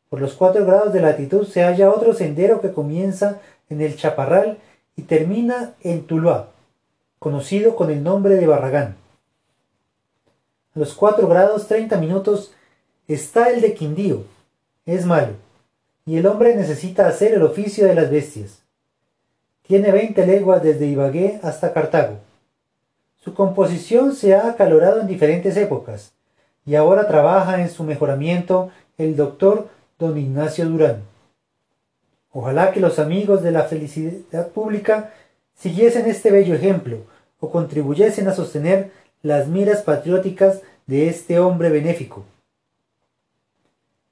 Por 0.08 0.20
los 0.20 0.34
cuatro 0.34 0.66
grados 0.66 0.92
de 0.92 1.00
latitud 1.00 1.46
se 1.46 1.62
halla 1.62 1.92
otro 1.92 2.12
sendero 2.12 2.60
que 2.60 2.72
comienza 2.72 3.38
en 3.70 3.80
el 3.80 3.96
Chaparral 3.96 4.58
y 4.96 5.02
termina 5.02 5.74
en 5.82 6.08
Tuluá, 6.08 6.48
conocido 7.20 7.76
con 7.76 7.92
el 7.92 8.02
nombre 8.02 8.34
de 8.34 8.48
Barragán. 8.48 8.96
A 10.74 10.78
los 10.80 10.92
cuatro 10.92 11.28
grados 11.28 11.68
treinta 11.68 11.98
minutos 11.98 12.52
está 13.06 13.50
el 13.50 13.60
de 13.60 13.74
Quindío. 13.74 14.24
Es 14.84 15.06
malo, 15.06 15.34
y 16.04 16.16
el 16.16 16.26
hombre 16.26 16.56
necesita 16.56 17.06
hacer 17.06 17.32
el 17.34 17.44
oficio 17.44 17.86
de 17.86 17.94
las 17.94 18.10
bestias. 18.10 18.62
Tiene 19.62 19.92
veinte 19.92 20.26
leguas 20.26 20.64
desde 20.64 20.86
Ibagué 20.86 21.38
hasta 21.44 21.72
Cartago. 21.72 22.16
Su 23.20 23.34
composición 23.34 24.16
se 24.16 24.34
ha 24.34 24.48
acalorado 24.48 25.00
en 25.00 25.06
diferentes 25.06 25.56
épocas, 25.56 26.10
y 26.68 26.76
ahora 26.76 27.08
trabaja 27.08 27.62
en 27.62 27.70
su 27.70 27.82
mejoramiento 27.82 28.70
el 28.98 29.16
doctor 29.16 29.68
don 29.98 30.18
Ignacio 30.18 30.68
Durán. 30.68 31.02
Ojalá 32.30 32.72
que 32.72 32.80
los 32.80 32.98
amigos 32.98 33.42
de 33.42 33.52
la 33.52 33.62
felicidad 33.62 34.48
pública 34.48 35.14
siguiesen 35.54 36.04
este 36.10 36.30
bello 36.30 36.54
ejemplo 36.54 36.98
o 37.40 37.50
contribuyesen 37.50 38.28
a 38.28 38.34
sostener 38.34 38.90
las 39.22 39.48
miras 39.48 39.80
patrióticas 39.80 40.60
de 40.86 41.08
este 41.08 41.40
hombre 41.40 41.70
benéfico. 41.70 42.26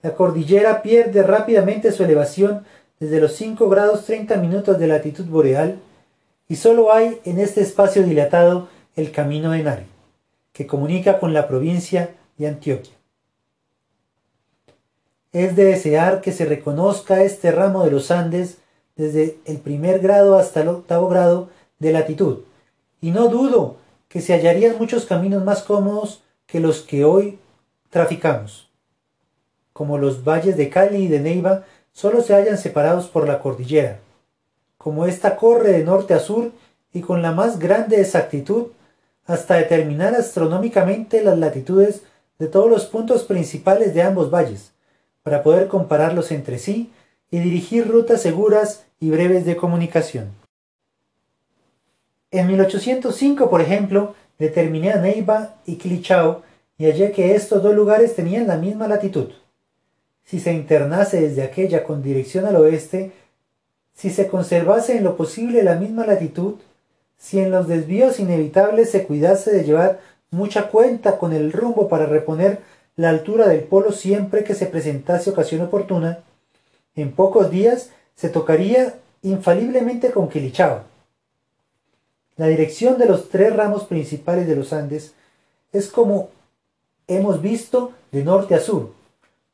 La 0.00 0.14
cordillera 0.14 0.80
pierde 0.80 1.22
rápidamente 1.22 1.92
su 1.92 2.04
elevación 2.04 2.64
desde 2.98 3.20
los 3.20 3.34
5 3.34 3.68
grados 3.68 4.06
30 4.06 4.34
minutos 4.36 4.78
de 4.78 4.86
latitud 4.86 5.26
boreal 5.26 5.78
y 6.48 6.56
solo 6.56 6.90
hay 6.90 7.20
en 7.26 7.38
este 7.38 7.60
espacio 7.60 8.02
dilatado 8.02 8.68
el 8.94 9.12
camino 9.12 9.50
de 9.50 9.62
Nari, 9.62 9.86
que 10.54 10.66
comunica 10.66 11.18
con 11.18 11.34
la 11.34 11.48
provincia 11.48 12.15
de 12.38 12.48
Antioquia. 12.48 12.94
Es 15.32 15.54
de 15.56 15.64
desear 15.64 16.20
que 16.20 16.32
se 16.32 16.44
reconozca 16.44 17.22
este 17.22 17.50
ramo 17.52 17.84
de 17.84 17.90
los 17.90 18.10
Andes 18.10 18.58
desde 18.96 19.38
el 19.44 19.58
primer 19.58 20.00
grado 20.00 20.36
hasta 20.36 20.62
el 20.62 20.68
octavo 20.68 21.08
grado 21.08 21.50
de 21.78 21.92
latitud, 21.92 22.40
y 23.00 23.10
no 23.10 23.28
dudo 23.28 23.76
que 24.08 24.20
se 24.20 24.32
hallarían 24.32 24.78
muchos 24.78 25.04
caminos 25.04 25.44
más 25.44 25.62
cómodos 25.62 26.22
que 26.46 26.60
los 26.60 26.80
que 26.80 27.04
hoy 27.04 27.38
traficamos. 27.90 28.70
Como 29.72 29.98
los 29.98 30.24
valles 30.24 30.56
de 30.56 30.70
Cali 30.70 31.04
y 31.04 31.08
de 31.08 31.20
Neiva 31.20 31.64
solo 31.92 32.22
se 32.22 32.34
hallan 32.34 32.56
separados 32.56 33.08
por 33.08 33.26
la 33.26 33.40
cordillera. 33.40 34.00
Como 34.78 35.06
ésta 35.06 35.36
corre 35.36 35.72
de 35.72 35.84
norte 35.84 36.14
a 36.14 36.18
sur 36.18 36.52
y 36.92 37.00
con 37.00 37.20
la 37.20 37.32
más 37.32 37.58
grande 37.58 38.00
exactitud 38.00 38.68
hasta 39.26 39.56
determinar 39.56 40.14
astronómicamente 40.14 41.22
las 41.22 41.36
latitudes 41.36 42.02
de 42.38 42.48
todos 42.48 42.70
los 42.70 42.86
puntos 42.86 43.24
principales 43.24 43.94
de 43.94 44.02
ambos 44.02 44.30
valles, 44.30 44.72
para 45.22 45.42
poder 45.42 45.68
compararlos 45.68 46.30
entre 46.30 46.58
sí 46.58 46.92
y 47.30 47.38
dirigir 47.38 47.88
rutas 47.88 48.22
seguras 48.22 48.84
y 49.00 49.10
breves 49.10 49.44
de 49.44 49.56
comunicación. 49.56 50.30
En 52.30 52.46
1805, 52.46 53.48
por 53.48 53.60
ejemplo, 53.60 54.14
determiné 54.38 54.92
a 54.92 54.96
Neiva 54.96 55.56
y 55.64 55.76
Clichao 55.76 56.42
y 56.78 56.84
hallé 56.86 57.12
que 57.12 57.34
estos 57.34 57.62
dos 57.62 57.74
lugares 57.74 58.14
tenían 58.14 58.46
la 58.46 58.56
misma 58.56 58.86
latitud. 58.88 59.30
Si 60.24 60.40
se 60.40 60.52
internase 60.52 61.20
desde 61.20 61.42
aquella 61.42 61.84
con 61.84 62.02
dirección 62.02 62.44
al 62.44 62.56
oeste, 62.56 63.12
si 63.94 64.10
se 64.10 64.28
conservase 64.28 64.96
en 64.96 65.04
lo 65.04 65.16
posible 65.16 65.62
la 65.62 65.76
misma 65.76 66.04
latitud, 66.04 66.56
si 67.16 67.38
en 67.38 67.50
los 67.50 67.66
desvíos 67.66 68.20
inevitables 68.20 68.90
se 68.90 69.04
cuidase 69.04 69.52
de 69.52 69.64
llevar 69.64 70.00
mucha 70.30 70.68
cuenta 70.68 71.18
con 71.18 71.32
el 71.32 71.52
rumbo 71.52 71.88
para 71.88 72.06
reponer 72.06 72.60
la 72.96 73.10
altura 73.10 73.48
del 73.48 73.60
polo 73.60 73.92
siempre 73.92 74.44
que 74.44 74.54
se 74.54 74.66
presentase 74.66 75.30
ocasión 75.30 75.62
oportuna, 75.62 76.20
en 76.94 77.12
pocos 77.12 77.50
días 77.50 77.90
se 78.14 78.30
tocaría 78.30 78.94
infaliblemente 79.22 80.10
con 80.10 80.28
Quilichao. 80.28 80.82
La 82.36 82.46
dirección 82.46 82.98
de 82.98 83.06
los 83.06 83.28
tres 83.28 83.54
ramos 83.54 83.84
principales 83.84 84.46
de 84.46 84.56
los 84.56 84.72
Andes 84.72 85.14
es 85.72 85.88
como 85.88 86.30
hemos 87.06 87.40
visto 87.42 87.92
de 88.12 88.24
norte 88.24 88.54
a 88.54 88.60
sur. 88.60 88.92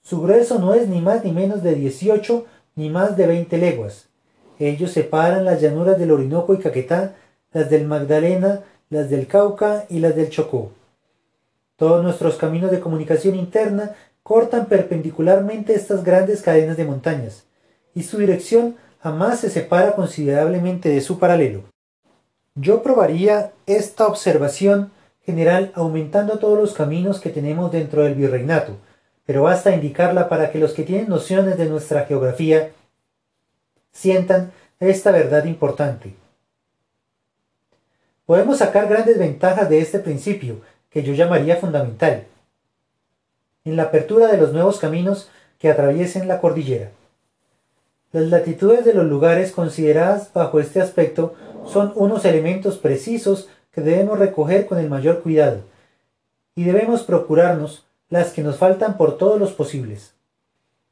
Su 0.02 0.20
grueso 0.20 0.58
no 0.58 0.74
es 0.74 0.88
ni 0.88 1.00
más 1.00 1.24
ni 1.24 1.32
menos 1.32 1.62
de 1.62 1.74
18 1.74 2.44
ni 2.76 2.90
más 2.90 3.16
de 3.16 3.26
20 3.26 3.56
leguas. 3.58 4.06
Ellos 4.58 4.92
separan 4.92 5.44
las 5.44 5.60
llanuras 5.60 5.98
del 5.98 6.12
Orinoco 6.12 6.54
y 6.54 6.58
Caquetá, 6.58 7.14
las 7.52 7.70
del 7.70 7.86
Magdalena, 7.86 8.62
las 8.92 9.08
del 9.08 9.26
Cauca 9.26 9.86
y 9.88 10.00
las 10.00 10.14
del 10.14 10.28
Chocó. 10.28 10.70
Todos 11.76 12.04
nuestros 12.04 12.36
caminos 12.36 12.70
de 12.70 12.78
comunicación 12.78 13.34
interna 13.36 13.92
cortan 14.22 14.66
perpendicularmente 14.66 15.74
estas 15.74 16.04
grandes 16.04 16.42
cadenas 16.42 16.76
de 16.76 16.84
montañas, 16.84 17.44
y 17.94 18.02
su 18.02 18.18
dirección 18.18 18.76
jamás 19.00 19.40
se 19.40 19.48
separa 19.48 19.94
considerablemente 19.94 20.90
de 20.90 21.00
su 21.00 21.18
paralelo. 21.18 21.62
Yo 22.54 22.82
probaría 22.82 23.52
esta 23.64 24.06
observación 24.06 24.92
general 25.24 25.72
aumentando 25.74 26.38
todos 26.38 26.58
los 26.58 26.74
caminos 26.74 27.18
que 27.18 27.30
tenemos 27.30 27.72
dentro 27.72 28.02
del 28.04 28.14
virreinato, 28.14 28.76
pero 29.24 29.44
basta 29.44 29.74
indicarla 29.74 30.28
para 30.28 30.50
que 30.52 30.58
los 30.58 30.74
que 30.74 30.82
tienen 30.82 31.08
nociones 31.08 31.56
de 31.56 31.64
nuestra 31.64 32.04
geografía 32.04 32.72
sientan 33.90 34.52
esta 34.80 35.12
verdad 35.12 35.46
importante. 35.46 36.21
Podemos 38.26 38.58
sacar 38.58 38.88
grandes 38.88 39.18
ventajas 39.18 39.68
de 39.68 39.80
este 39.80 39.98
principio, 39.98 40.60
que 40.90 41.02
yo 41.02 41.12
llamaría 41.12 41.56
fundamental, 41.56 42.24
en 43.64 43.76
la 43.76 43.84
apertura 43.84 44.28
de 44.28 44.38
los 44.38 44.52
nuevos 44.52 44.78
caminos 44.78 45.28
que 45.58 45.70
atraviesen 45.70 46.28
la 46.28 46.40
cordillera. 46.40 46.90
Las 48.12 48.24
latitudes 48.24 48.84
de 48.84 48.94
los 48.94 49.06
lugares 49.06 49.52
consideradas 49.52 50.32
bajo 50.32 50.60
este 50.60 50.80
aspecto 50.80 51.34
son 51.66 51.92
unos 51.96 52.24
elementos 52.24 52.78
precisos 52.78 53.48
que 53.72 53.80
debemos 53.80 54.18
recoger 54.18 54.66
con 54.66 54.78
el 54.78 54.88
mayor 54.88 55.22
cuidado, 55.22 55.62
y 56.54 56.64
debemos 56.64 57.02
procurarnos 57.02 57.86
las 58.08 58.32
que 58.32 58.42
nos 58.42 58.58
faltan 58.58 58.96
por 58.98 59.16
todos 59.16 59.40
los 59.40 59.52
posibles. 59.52 60.12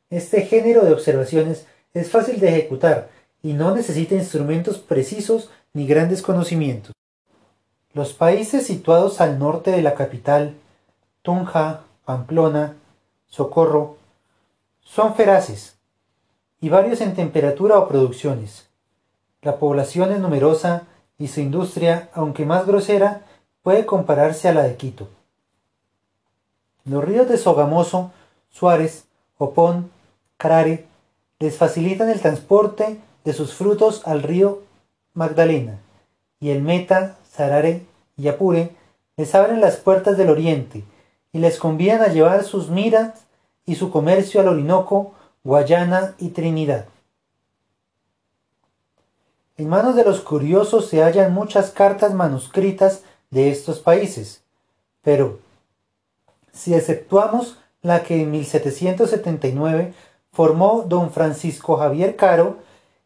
Este 0.08 0.42
género 0.42 0.84
de 0.84 0.92
observaciones 0.92 1.66
es 1.92 2.10
fácil 2.10 2.40
de 2.40 2.48
ejecutar 2.48 3.10
y 3.42 3.52
no 3.52 3.74
necesita 3.74 4.14
instrumentos 4.14 4.78
precisos 4.78 5.50
ni 5.72 5.86
grandes 5.86 6.22
conocimientos. 6.22 6.92
Los 7.92 8.12
países 8.12 8.66
situados 8.66 9.20
al 9.20 9.38
norte 9.40 9.72
de 9.72 9.82
la 9.82 9.94
capital, 9.94 10.54
Tunja, 11.22 11.80
Pamplona, 12.04 12.76
Socorro, 13.26 13.96
son 14.80 15.14
feraces 15.14 15.76
y 16.60 16.68
varios 16.68 17.00
en 17.00 17.14
temperatura 17.14 17.78
o 17.78 17.88
producciones. 17.88 18.68
La 19.42 19.58
población 19.58 20.12
es 20.12 20.20
numerosa 20.20 20.84
y 21.18 21.28
su 21.28 21.40
industria, 21.40 22.10
aunque 22.14 22.44
más 22.44 22.66
grosera, 22.66 23.22
puede 23.62 23.86
compararse 23.86 24.48
a 24.48 24.54
la 24.54 24.62
de 24.62 24.76
Quito. 24.76 25.08
Los 26.84 27.04
ríos 27.04 27.28
de 27.28 27.38
Sogamoso, 27.38 28.12
Suárez, 28.50 29.04
Opón, 29.36 29.90
Carare 30.36 30.86
les 31.38 31.56
facilitan 31.56 32.08
el 32.08 32.20
transporte 32.20 33.00
de 33.24 33.32
sus 33.32 33.54
frutos 33.54 34.06
al 34.06 34.22
río 34.22 34.62
Magdalena 35.14 35.78
y 36.38 36.50
el 36.50 36.62
Meta, 36.62 37.16
Y 38.16 38.28
Apure 38.28 38.70
les 39.16 39.34
abren 39.34 39.60
las 39.60 39.76
puertas 39.76 40.16
del 40.16 40.30
oriente 40.30 40.84
y 41.32 41.38
les 41.38 41.58
convidan 41.58 42.02
a 42.02 42.08
llevar 42.08 42.44
sus 42.44 42.68
miras 42.68 43.26
y 43.66 43.76
su 43.76 43.90
comercio 43.90 44.40
al 44.40 44.48
Orinoco, 44.48 45.14
Guayana 45.44 46.14
y 46.18 46.30
Trinidad. 46.30 46.86
En 49.56 49.68
manos 49.68 49.94
de 49.94 50.04
los 50.04 50.20
curiosos 50.20 50.88
se 50.88 51.02
hallan 51.02 51.34
muchas 51.34 51.70
cartas 51.70 52.14
manuscritas 52.14 53.02
de 53.30 53.50
estos 53.50 53.78
países, 53.78 54.42
pero 55.02 55.38
si 56.52 56.74
exceptuamos 56.74 57.58
la 57.82 58.02
que 58.02 58.22
en 58.22 58.30
1779 58.30 59.94
formó 60.32 60.84
don 60.86 61.10
Francisco 61.10 61.76
Javier 61.76 62.16
Caro 62.16 62.58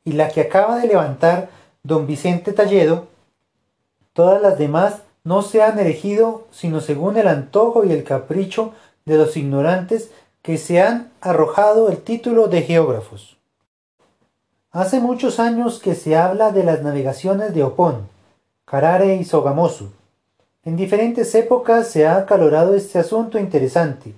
y 0.05 0.13
la 0.13 0.29
que 0.29 0.43
acaba 0.43 0.79
de 0.79 0.89
levantar 0.89 1.51
don 1.83 2.07
Vicente 2.07 2.53
Talledo, 2.53 3.09
Todas 4.15 4.41
las 4.41 4.57
demás 4.59 5.03
no 5.25 5.43
se 5.43 5.63
han 5.63 5.79
erigido 5.79 6.47
sino 6.53 6.81
según 6.81 7.17
el 7.17 7.27
antojo 7.29 7.85
y 7.85 7.93
el 7.93 8.05
capricho 8.05 8.73
de 9.05 9.19
los 9.19 9.37
ignorantes 9.37 10.11
que 10.41 10.57
se 10.57 10.81
han 10.81 11.11
arrojado 11.21 11.89
el 11.89 11.99
título 11.99 12.47
de 12.47 12.63
geógrafos. 12.63 13.37
Hace 14.71 15.01
muchos 15.01 15.41
años 15.41 15.81
que 15.81 15.95
se 15.95 16.17
habla 16.17 16.53
de 16.53 16.63
las 16.63 16.83
navegaciones 16.83 17.55
de 17.55 17.65
Opón, 17.65 18.09
Carare 18.65 19.17
y 19.17 19.25
Sogamoso. 19.25 19.93
En 20.65 20.77
diferentes 20.77 21.35
épocas 21.35 21.89
se 21.89 22.07
ha 22.07 22.17
acalorado 22.17 22.75
este 22.75 22.99
asunto 22.99 23.39
interesante. 23.39 24.15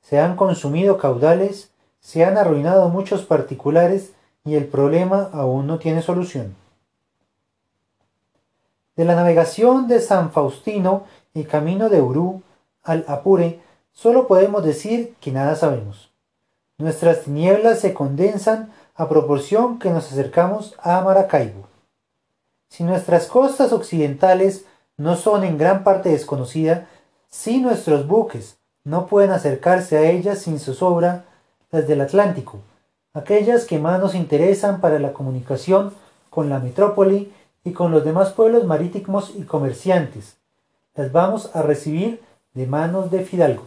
Se 0.00 0.18
han 0.18 0.36
consumido 0.36 0.96
caudales, 0.96 1.70
se 2.00 2.24
han 2.24 2.38
arruinado 2.38 2.88
muchos 2.88 3.24
particulares 3.24 4.12
y 4.44 4.54
el 4.54 4.64
problema 4.66 5.28
aún 5.32 5.66
no 5.66 5.78
tiene 5.78 6.00
solución. 6.00 6.54
De 8.96 9.04
la 9.04 9.14
navegación 9.14 9.88
de 9.88 10.00
San 10.00 10.32
Faustino 10.32 11.04
y 11.34 11.44
camino 11.44 11.90
de 11.90 12.00
Urú 12.00 12.42
al 12.82 13.04
Apure, 13.08 13.60
solo 13.92 14.26
podemos 14.26 14.64
decir 14.64 15.14
que 15.20 15.32
nada 15.32 15.54
sabemos. 15.54 16.10
Nuestras 16.78 17.22
tinieblas 17.22 17.80
se 17.80 17.92
condensan 17.92 18.72
a 18.94 19.08
proporción 19.08 19.78
que 19.78 19.90
nos 19.90 20.10
acercamos 20.10 20.74
a 20.82 21.00
Maracaibo. 21.02 21.68
Si 22.70 22.84
nuestras 22.84 23.26
costas 23.26 23.72
occidentales 23.72 24.64
no 24.96 25.16
son 25.16 25.44
en 25.44 25.58
gran 25.58 25.84
parte 25.84 26.08
desconocidas, 26.08 26.86
si 27.28 27.58
nuestros 27.60 28.06
buques 28.06 28.56
no 28.82 29.06
pueden 29.06 29.30
acercarse 29.30 29.98
a 29.98 30.10
ellas 30.10 30.38
sin 30.38 30.58
zozobra, 30.58 31.26
las 31.70 31.86
del 31.86 32.00
Atlántico, 32.00 32.60
aquellas 33.12 33.66
que 33.66 33.78
más 33.78 34.00
nos 34.00 34.14
interesan 34.14 34.80
para 34.80 34.98
la 34.98 35.12
comunicación 35.12 35.92
con 36.30 36.48
la 36.48 36.60
metrópoli 36.60 37.32
y 37.66 37.72
con 37.72 37.90
los 37.90 38.04
demás 38.04 38.32
pueblos 38.32 38.64
marítimos 38.64 39.32
y 39.34 39.42
comerciantes, 39.42 40.36
las 40.94 41.10
vamos 41.10 41.50
a 41.52 41.62
recibir 41.62 42.22
de 42.54 42.64
manos 42.64 43.10
de 43.10 43.24
Fidalgo. 43.24 43.66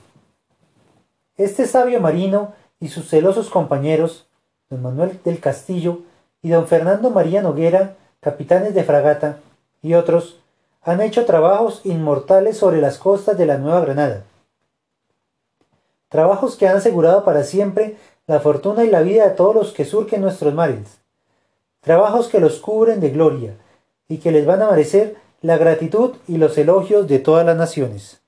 Este 1.36 1.68
sabio 1.68 2.00
marino 2.00 2.54
y 2.80 2.88
sus 2.88 3.10
celosos 3.10 3.50
compañeros, 3.50 4.26
don 4.70 4.82
Manuel 4.82 5.20
del 5.26 5.42
Castillo 5.42 6.00
y 6.42 6.48
don 6.48 6.66
Fernando 6.66 7.10
María 7.10 7.42
Noguera, 7.42 7.98
capitanes 8.22 8.74
de 8.74 8.86
fragata, 8.86 9.40
y 9.82 9.96
otros, 9.96 10.40
han 10.82 11.02
hecho 11.02 11.26
trabajos 11.26 11.82
inmortales 11.84 12.58
sobre 12.58 12.80
las 12.80 13.00
costas 13.00 13.38
de 13.38 13.48
la 13.48 13.58
Nueva 13.58 13.82
Granada. 13.82 14.24
Trabajos 16.08 16.56
que 16.56 16.70
han 16.70 16.78
asegurado 16.78 17.26
para 17.26 17.44
siempre 17.44 17.98
la 18.28 18.40
fortuna 18.40 18.86
y 18.86 18.90
la 18.90 19.02
vida 19.02 19.28
de 19.28 19.36
todos 19.36 19.54
los 19.54 19.74
que 19.74 19.84
surquen 19.84 20.22
nuestros 20.22 20.54
mares. 20.54 21.02
Trabajos 21.82 22.30
que 22.30 22.40
los 22.40 22.60
cubren 22.60 23.02
de 23.02 23.10
gloria 23.10 23.58
y 24.10 24.18
que 24.18 24.32
les 24.32 24.46
van 24.46 24.62
a 24.62 24.70
merecer 24.70 25.16
la 25.42 25.58
gratitud 25.58 26.16
y 26.28 26.38
los 26.38 26.58
elogios 26.58 27.08
de 27.08 27.20
todas 27.20 27.46
las 27.46 27.56
naciones. 27.56 28.20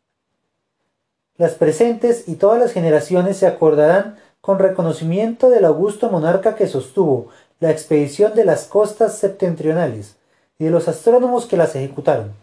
Las 1.36 1.56
presentes 1.56 2.30
y 2.30 2.36
todas 2.36 2.60
las 2.60 2.72
generaciones 2.72 3.38
se 3.38 3.48
acordarán 3.48 4.18
con 4.40 4.60
reconocimiento 4.60 5.50
del 5.50 5.66
augusto 5.66 6.10
monarca 6.10 6.56
que 6.56 6.68
sostuvo 6.68 7.28
la 7.60 7.72
expedición 7.72 8.34
de 8.36 8.46
las 8.46 8.66
costas 8.66 9.18
septentrionales 9.18 10.16
y 10.58 10.66
de 10.66 10.72
los 10.72 10.88
astrónomos 10.88 11.46
que 11.48 11.58
las 11.58 11.76
ejecutaron. 11.76 12.34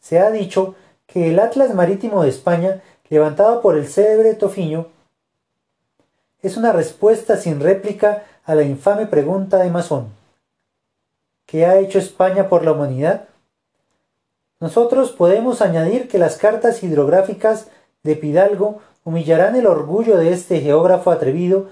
Se 0.00 0.18
ha 0.18 0.30
dicho 0.30 0.74
que 1.06 1.30
el 1.30 1.38
Atlas 1.38 1.74
Marítimo 1.74 2.22
de 2.22 2.30
España, 2.30 2.82
levantado 3.08 3.60
por 3.60 3.76
el 3.76 3.86
célebre 3.86 4.34
Tofiño, 4.34 4.86
es 6.42 6.56
una 6.56 6.72
respuesta 6.72 7.36
sin 7.36 7.60
réplica 7.60 8.24
a 8.44 8.54
la 8.54 8.62
infame 8.62 9.06
pregunta 9.06 9.58
de 9.58 9.70
Masón. 9.70 10.19
¿Qué 11.50 11.66
ha 11.66 11.80
hecho 11.80 11.98
España 11.98 12.48
por 12.48 12.64
la 12.64 12.70
humanidad? 12.70 13.24
Nosotros 14.60 15.10
podemos 15.10 15.62
añadir 15.62 16.06
que 16.06 16.16
las 16.16 16.36
cartas 16.36 16.84
hidrográficas 16.84 17.66
de 18.04 18.14
Pidalgo 18.14 18.78
humillarán 19.02 19.56
el 19.56 19.66
orgullo 19.66 20.16
de 20.16 20.32
este 20.32 20.60
geógrafo 20.60 21.10
atrevido 21.10 21.66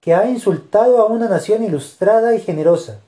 que 0.00 0.12
ha 0.12 0.28
insultado 0.28 0.98
a 0.98 1.06
una 1.06 1.30
nación 1.30 1.64
ilustrada 1.64 2.34
y 2.34 2.42
generosa, 2.42 3.00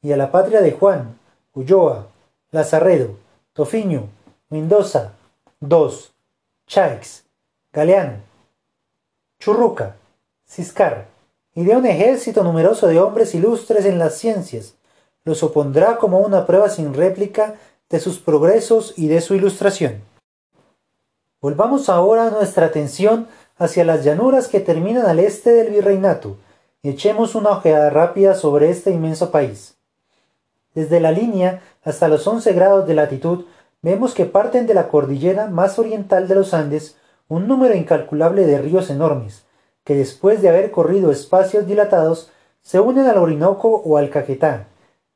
y 0.00 0.12
a 0.12 0.16
la 0.16 0.30
patria 0.30 0.60
de 0.60 0.70
Juan, 0.70 1.18
Ulloa, 1.54 2.06
Lazarredo, 2.52 3.16
Tofiño, 3.52 4.10
Mendoza, 4.50 5.14
Dos, 5.58 6.12
Chaix, 6.68 7.24
Galeano, 7.72 8.18
Churruca, 9.40 9.96
Ciscar, 10.46 11.08
y 11.52 11.64
de 11.64 11.76
un 11.76 11.84
ejército 11.84 12.44
numeroso 12.44 12.86
de 12.86 13.00
hombres 13.00 13.34
ilustres 13.34 13.86
en 13.86 13.98
las 13.98 14.14
ciencias, 14.14 14.77
los 15.28 15.42
opondrá 15.42 15.98
como 15.98 16.20
una 16.20 16.46
prueba 16.46 16.70
sin 16.70 16.94
réplica 16.94 17.56
de 17.90 18.00
sus 18.00 18.18
progresos 18.18 18.94
y 18.96 19.08
de 19.08 19.20
su 19.20 19.34
ilustración. 19.34 20.02
Volvamos 21.40 21.88
ahora 21.90 22.30
nuestra 22.30 22.66
atención 22.66 23.28
hacia 23.58 23.84
las 23.84 24.04
llanuras 24.04 24.48
que 24.48 24.60
terminan 24.60 25.06
al 25.06 25.18
este 25.18 25.50
del 25.50 25.70
virreinato 25.70 26.38
y 26.82 26.88
echemos 26.88 27.34
una 27.34 27.50
ojeada 27.50 27.90
rápida 27.90 28.34
sobre 28.34 28.70
este 28.70 28.90
inmenso 28.90 29.30
país. 29.30 29.76
Desde 30.74 30.98
la 30.98 31.12
línea 31.12 31.62
hasta 31.84 32.08
los 32.08 32.26
11 32.26 32.52
grados 32.54 32.88
de 32.88 32.94
latitud 32.94 33.44
vemos 33.82 34.14
que 34.14 34.24
parten 34.24 34.66
de 34.66 34.74
la 34.74 34.88
cordillera 34.88 35.48
más 35.48 35.78
oriental 35.78 36.26
de 36.26 36.36
los 36.36 36.54
Andes 36.54 36.96
un 37.28 37.46
número 37.46 37.74
incalculable 37.74 38.46
de 38.46 38.58
ríos 38.58 38.88
enormes, 38.88 39.44
que 39.84 39.94
después 39.94 40.40
de 40.40 40.48
haber 40.48 40.70
corrido 40.70 41.10
espacios 41.10 41.66
dilatados 41.66 42.30
se 42.62 42.80
unen 42.80 43.06
al 43.06 43.18
Orinoco 43.18 43.82
o 43.84 43.98
al 43.98 44.08
Caquetá, 44.08 44.68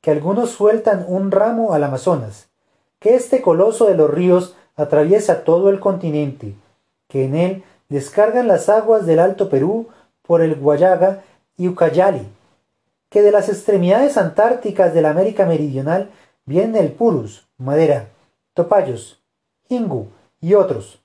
que 0.02 0.10
algunos 0.10 0.50
sueltan 0.50 1.06
un 1.08 1.30
ramo 1.30 1.72
al 1.72 1.84
Amazonas, 1.84 2.48
que 2.98 3.14
este 3.14 3.40
coloso 3.40 3.86
de 3.86 3.94
los 3.94 4.10
ríos 4.10 4.54
atraviesa 4.76 5.44
todo 5.44 5.70
el 5.70 5.80
continente, 5.80 6.54
que 7.08 7.24
en 7.24 7.34
él 7.34 7.64
descargan 7.88 8.48
las 8.48 8.68
aguas 8.68 9.06
del 9.06 9.20
Alto 9.20 9.48
Perú 9.48 9.88
por 10.22 10.42
el 10.42 10.56
Guayaga 10.56 11.22
y 11.56 11.68
Ucayali, 11.68 12.26
que 13.10 13.22
de 13.22 13.30
las 13.30 13.48
extremidades 13.48 14.18
antárticas 14.18 14.92
de 14.92 15.02
la 15.02 15.10
América 15.10 15.46
Meridional 15.46 16.10
viene 16.46 16.80
el 16.80 16.92
Purus, 16.92 17.46
madera, 17.56 18.08
topayos, 18.54 19.22
Ingu 19.68 20.08
y 20.40 20.54
otros, 20.54 21.00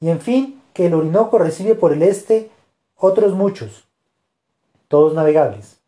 y 0.00 0.10
en 0.10 0.20
fin 0.20 0.60
que 0.74 0.86
el 0.86 0.94
Orinoco 0.94 1.38
recibe 1.38 1.74
por 1.74 1.92
el 1.92 2.02
este 2.02 2.50
otros 2.96 3.32
muchos, 3.32 3.86
todos 4.88 5.14
navegables. 5.14 5.83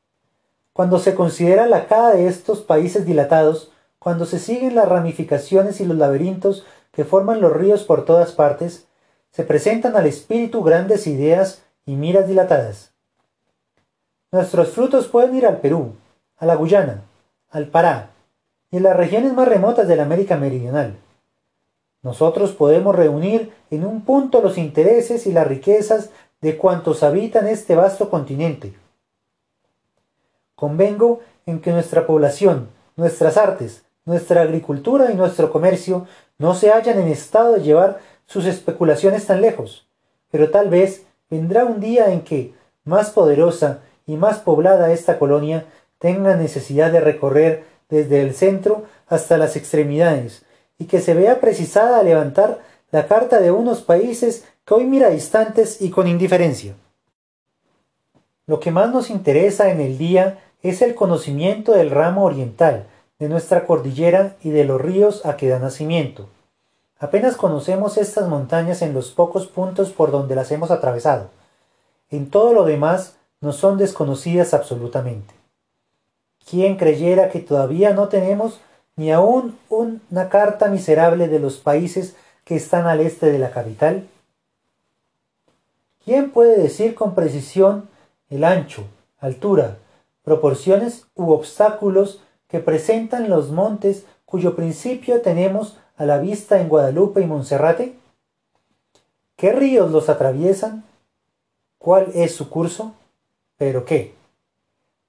Cuando 0.77 0.99
se 0.99 1.15
considera 1.15 1.67
la 1.67 1.87
cada 1.87 2.11
de 2.11 2.27
estos 2.27 2.61
países 2.61 3.07
dilatados, 3.07 3.73
cuando 3.99 4.27
se 4.27 4.39
siguen 4.39 4.75
las 4.75 4.87
ramificaciones 4.87 5.81
y 5.81 5.87
los 5.87 5.97
laberintos 5.97 6.67
que 6.93 7.07
forman 7.07 7.41
los 7.41 7.51
ríos 7.51 7.85
por 7.85 8.05
todas 8.05 8.33
partes, 8.33 8.87
se 9.31 9.45
presentan 9.45 9.97
al 9.97 10.05
espíritu 10.05 10.63
grandes 10.63 11.07
ideas 11.07 11.63
y 11.87 11.97
miras 11.97 12.29
dilatadas. 12.29 12.93
Nuestros 14.31 14.69
frutos 14.69 15.07
pueden 15.09 15.35
ir 15.35 15.47
al 15.47 15.61
Perú, 15.61 15.95
a 16.37 16.45
la 16.45 16.57
Guyana, 16.57 17.05
al 17.49 17.69
Pará 17.69 18.11
y 18.71 18.77
en 18.77 18.83
las 18.83 18.99
regiones 18.99 19.33
más 19.33 19.49
remotas 19.49 19.89
de 19.89 19.97
la 19.97 20.03
América 20.03 20.37
Meridional. 20.37 20.99
Nosotros 22.03 22.53
podemos 22.53 22.95
reunir 22.95 23.51
en 23.71 23.87
un 23.87 24.03
punto 24.03 24.43
los 24.43 24.59
intereses 24.59 25.27
y 25.27 25.33
las 25.33 25.47
riquezas 25.47 26.11
de 26.43 26.59
cuantos 26.59 27.03
habitan 27.03 27.47
este 27.47 27.77
vasto 27.77 28.11
continente. 28.11 28.75
Convengo 30.57 31.21
en 31.45 31.61
que 31.61 31.71
nuestra 31.71 32.07
población, 32.07 32.71
nuestras 32.97 33.37
artes, 33.37 33.85
nuestra 34.07 34.41
agricultura 34.41 35.13
y 35.13 35.15
nuestro 35.15 35.53
comercio 35.53 36.07
no 36.39 36.55
se 36.55 36.71
hallan 36.71 36.99
en 36.99 37.09
estado 37.09 37.53
de 37.53 37.63
llevar 37.63 38.01
sus 38.25 38.47
especulaciones 38.47 39.27
tan 39.27 39.43
lejos, 39.43 39.87
pero 40.31 40.51
tal 40.51 40.71
vez 40.71 41.05
vendrá 41.29 41.67
un 41.67 41.79
día 41.79 42.11
en 42.11 42.23
que, 42.23 42.55
más 42.85 43.11
poderosa 43.11 43.81
y 44.07 44.17
más 44.17 44.39
poblada 44.39 44.93
esta 44.93 45.19
colonia, 45.19 45.67
tenga 45.99 46.37
necesidad 46.37 46.91
de 46.91 47.01
recorrer 47.01 47.65
desde 47.91 48.23
el 48.23 48.35
centro 48.35 48.87
hasta 49.09 49.37
las 49.37 49.57
extremidades, 49.57 50.47
y 50.79 50.87
que 50.87 51.01
se 51.01 51.13
vea 51.13 51.41
precisada 51.41 51.99
a 51.99 52.03
levantar 52.03 52.61
la 52.93 53.07
carta 53.07 53.41
de 53.41 53.51
unos 53.51 53.83
países 53.83 54.45
que 54.65 54.73
hoy 54.73 54.85
mira 54.85 55.11
distantes 55.11 55.83
y 55.83 55.91
con 55.91 56.07
indiferencia. 56.07 56.75
Lo 58.47 58.61
que 58.61 58.71
más 58.71 58.93
nos 58.93 59.11
interesa 59.11 59.71
en 59.71 59.81
el 59.81 59.99
día 59.99 60.39
es 60.63 60.83
el 60.83 60.95
conocimiento 60.95 61.73
del 61.73 61.91
ramo 61.91 62.25
oriental, 62.25 62.87
de 63.19 63.29
nuestra 63.29 63.67
cordillera 63.67 64.37
y 64.43 64.51
de 64.51 64.65
los 64.65 64.81
ríos 64.81 65.25
a 65.25 65.37
que 65.37 65.49
da 65.49 65.59
nacimiento. 65.59 66.29
Apenas 66.99 67.37
conocemos 67.37 67.99
estas 67.99 68.29
montañas 68.29 68.83
en 68.83 68.95
los 68.95 69.11
pocos 69.11 69.47
puntos 69.47 69.91
por 69.91 70.11
donde 70.11 70.35
las 70.35 70.51
hemos 70.51 70.71
atravesado. 70.71 71.29
En 72.11 72.31
todo 72.31 72.53
lo 72.53 72.65
demás 72.65 73.17
nos 73.41 73.57
son 73.57 73.79
desconocidas 73.79 74.55
absolutamente. 74.55 75.35
¿Quién 76.49 76.77
creyera 76.77 77.29
que 77.29 77.41
todavía 77.41 77.93
no 77.93 78.09
tenemos 78.09 78.61
ni 78.97 79.13
aún 79.13 79.59
una 79.69 80.29
carta 80.29 80.69
miserable 80.69 81.29
de 81.29 81.39
los 81.39 81.57
países 81.59 82.17
que 82.45 82.57
están 82.57 82.87
al 82.87 83.01
este 83.01 83.31
de 83.31 83.39
la 83.39 83.51
capital? 83.51 84.07
¿Quién 86.05 86.31
puede 86.31 86.57
decir 86.57 86.95
con 86.95 87.15
precisión 87.15 87.89
el 88.31 88.45
ancho, 88.45 88.85
altura, 89.19 89.79
proporciones 90.27 91.07
u 91.15 91.31
obstáculos 91.31 92.21
que 92.49 92.59
presentan 92.59 93.31
los 93.31 93.53
montes 93.53 94.07
cuyo 94.25 94.57
principio 94.57 95.21
tenemos 95.21 95.79
a 95.97 96.05
la 96.05 96.19
vista 96.19 96.61
en 96.61 96.69
Guadalupe 96.69 97.21
y 97.21 97.27
Monserrate? 97.27 97.95
¿Qué 99.37 99.53
ríos 99.53 99.93
los 99.93 100.09
atraviesan? 100.09 100.83
¿Cuál 101.79 102.11
es 102.13 102.35
su 102.35 102.51
curso? 102.51 102.95
¿Pero 103.57 103.85
qué? 103.85 104.17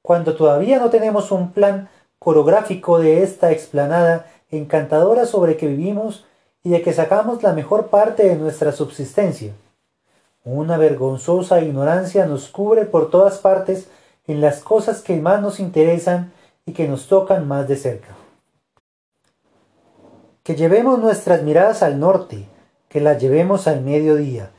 Cuando 0.03 0.35
todavía 0.35 0.77
no 0.77 0.91
tenemos 0.91 1.31
un 1.31 1.51
plan 1.51 1.89
coreográfico 2.19 2.99
de 2.99 3.23
esta 3.23 3.51
explanada 3.51 4.27
encantadora 4.51 5.25
sobre 5.25 5.57
que 5.57 5.65
vivimos 5.65 6.25
y 6.63 6.69
de 6.69 6.83
que 6.83 6.93
sacamos 6.93 7.41
la 7.41 7.53
mejor 7.53 7.87
parte 7.87 8.29
de 8.29 8.35
nuestra 8.35 8.71
subsistencia. 8.71 9.51
Una 10.43 10.77
vergonzosa 10.77 11.59
ignorancia 11.59 12.27
nos 12.27 12.49
cubre 12.49 12.85
por 12.85 13.09
todas 13.09 13.39
partes 13.39 13.89
en 14.27 14.41
las 14.41 14.59
cosas 14.59 15.01
que 15.01 15.19
más 15.19 15.41
nos 15.41 15.59
interesan 15.59 16.33
y 16.65 16.73
que 16.73 16.87
nos 16.87 17.07
tocan 17.07 17.47
más 17.47 17.67
de 17.67 17.77
cerca. 17.77 18.15
que 20.43 20.55
llevemos 20.55 20.97
nuestras 20.99 21.43
miradas 21.43 21.83
al 21.83 21.99
norte, 21.99 22.47
que 22.87 23.01
las 23.01 23.21
llevemos 23.21 23.67
al 23.67 23.81
mediodía, 23.81 24.51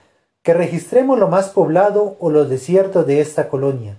que 0.42 0.52
registremos 0.52 1.18
lo 1.18 1.28
más 1.28 1.48
poblado 1.48 2.16
o 2.20 2.28
los 2.28 2.50
desiertos 2.50 3.06
de 3.06 3.22
esta 3.22 3.48
colonia. 3.48 3.96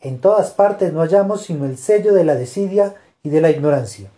En 0.00 0.18
todas 0.18 0.52
partes 0.52 0.94
no 0.94 1.00
hallamos 1.00 1.42
sino 1.42 1.66
el 1.66 1.76
sello 1.76 2.14
de 2.14 2.24
la 2.24 2.36
desidia 2.36 2.94
y 3.22 3.28
de 3.28 3.42
la 3.42 3.50
ignorancia. 3.50 4.10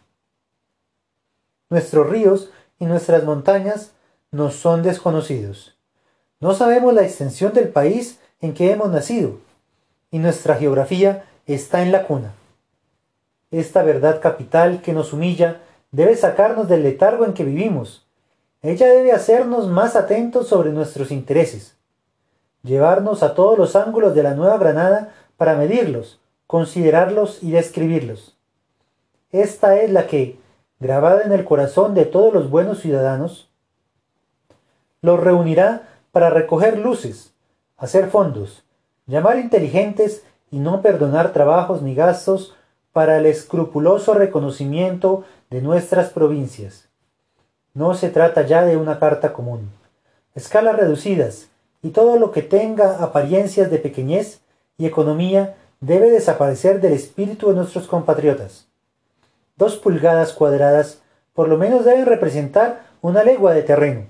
Nuestros 1.70 2.08
ríos 2.08 2.50
y 2.78 2.86
nuestras 2.86 3.24
montañas 3.24 3.90
nos 4.30 4.54
son 4.54 4.84
desconocidos. 4.84 5.76
No 6.38 6.54
sabemos 6.54 6.94
la 6.94 7.02
extensión 7.02 7.52
del 7.52 7.68
país 7.68 8.20
en 8.40 8.54
que 8.54 8.70
hemos 8.70 8.90
nacido, 8.90 9.40
y 10.10 10.18
nuestra 10.18 10.56
geografía 10.56 11.24
está 11.46 11.82
en 11.82 11.92
la 11.92 12.04
cuna. 12.04 12.34
Esta 13.50 13.82
verdad 13.82 14.20
capital 14.20 14.82
que 14.82 14.92
nos 14.92 15.12
humilla 15.12 15.60
debe 15.90 16.16
sacarnos 16.16 16.68
del 16.68 16.82
letargo 16.82 17.24
en 17.24 17.32
que 17.32 17.44
vivimos. 17.44 18.06
Ella 18.62 18.88
debe 18.88 19.12
hacernos 19.12 19.68
más 19.68 19.96
atentos 19.96 20.48
sobre 20.48 20.70
nuestros 20.70 21.10
intereses, 21.10 21.76
llevarnos 22.62 23.22
a 23.22 23.34
todos 23.34 23.56
los 23.56 23.76
ángulos 23.76 24.14
de 24.14 24.22
la 24.22 24.34
Nueva 24.34 24.58
Granada 24.58 25.14
para 25.36 25.56
medirlos, 25.56 26.20
considerarlos 26.46 27.42
y 27.42 27.52
describirlos. 27.52 28.36
Esta 29.30 29.80
es 29.80 29.90
la 29.90 30.06
que, 30.06 30.38
grabada 30.80 31.22
en 31.22 31.32
el 31.32 31.44
corazón 31.44 31.94
de 31.94 32.04
todos 32.04 32.32
los 32.32 32.50
buenos 32.50 32.80
ciudadanos, 32.80 33.48
los 35.00 35.20
reunirá 35.20 35.88
para 36.10 36.30
recoger 36.30 36.78
luces, 36.78 37.32
hacer 37.76 38.10
fondos, 38.10 38.64
llamar 39.08 39.38
inteligentes 39.38 40.22
y 40.52 40.60
no 40.60 40.80
perdonar 40.82 41.32
trabajos 41.32 41.82
ni 41.82 41.96
gastos 41.96 42.54
para 42.92 43.18
el 43.18 43.26
escrupuloso 43.26 44.14
reconocimiento 44.14 45.24
de 45.50 45.62
nuestras 45.62 46.10
provincias. 46.10 46.88
No 47.74 47.94
se 47.94 48.10
trata 48.10 48.42
ya 48.42 48.64
de 48.64 48.76
una 48.76 48.98
carta 48.98 49.32
común. 49.32 49.70
Escalas 50.34 50.76
reducidas 50.76 51.48
y 51.82 51.90
todo 51.90 52.18
lo 52.18 52.30
que 52.30 52.42
tenga 52.42 53.02
apariencias 53.02 53.70
de 53.70 53.78
pequeñez 53.78 54.40
y 54.76 54.86
economía 54.86 55.56
debe 55.80 56.10
desaparecer 56.10 56.80
del 56.80 56.92
espíritu 56.92 57.48
de 57.48 57.54
nuestros 57.54 57.86
compatriotas. 57.86 58.66
Dos 59.56 59.76
pulgadas 59.76 60.32
cuadradas 60.32 61.00
por 61.34 61.48
lo 61.48 61.56
menos 61.56 61.84
deben 61.84 62.06
representar 62.06 62.84
una 63.00 63.22
legua 63.22 63.54
de 63.54 63.62
terreno. 63.62 64.06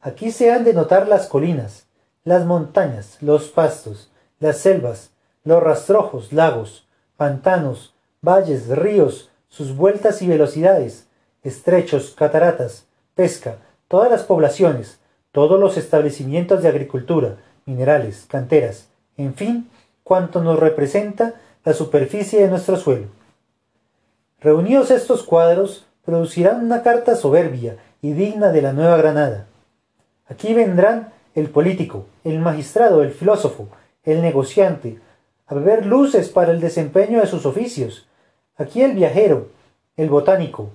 Aquí 0.00 0.32
se 0.32 0.50
han 0.50 0.64
de 0.64 0.74
notar 0.74 1.06
las 1.06 1.26
colinas, 1.28 1.86
las 2.30 2.46
montañas, 2.46 3.18
los 3.20 3.48
pastos, 3.48 4.08
las 4.38 4.58
selvas, 4.58 5.10
los 5.42 5.60
rastrojos, 5.60 6.32
lagos, 6.32 6.86
pantanos, 7.16 7.92
valles, 8.22 8.68
ríos, 8.68 9.30
sus 9.48 9.74
vueltas 9.74 10.22
y 10.22 10.28
velocidades, 10.28 11.08
estrechos, 11.42 12.12
cataratas, 12.12 12.86
pesca, 13.16 13.56
todas 13.88 14.12
las 14.12 14.22
poblaciones, 14.22 15.00
todos 15.32 15.58
los 15.58 15.76
establecimientos 15.76 16.62
de 16.62 16.68
agricultura, 16.68 17.38
minerales, 17.66 18.26
canteras, 18.28 18.86
en 19.16 19.34
fin, 19.34 19.68
cuanto 20.04 20.40
nos 20.40 20.60
representa 20.60 21.34
la 21.64 21.72
superficie 21.72 22.42
de 22.42 22.48
nuestro 22.48 22.76
suelo. 22.76 23.08
Reunidos 24.38 24.92
estos 24.92 25.24
cuadros, 25.24 25.84
producirán 26.04 26.64
una 26.64 26.84
carta 26.84 27.16
soberbia 27.16 27.76
y 28.00 28.12
digna 28.12 28.52
de 28.52 28.62
la 28.62 28.72
Nueva 28.72 28.96
Granada. 28.98 29.46
Aquí 30.28 30.54
vendrán 30.54 31.12
el 31.34 31.50
político, 31.50 32.06
el 32.24 32.38
magistrado, 32.38 33.02
el 33.02 33.12
filósofo, 33.12 33.68
el 34.04 34.22
negociante, 34.22 34.98
a 35.46 35.54
beber 35.54 35.86
luces 35.86 36.28
para 36.28 36.52
el 36.52 36.60
desempeño 36.60 37.20
de 37.20 37.26
sus 37.26 37.46
oficios. 37.46 38.06
Aquí 38.56 38.82
el 38.82 38.92
viajero, 38.92 39.48
el 39.96 40.08
botánico, 40.08 40.70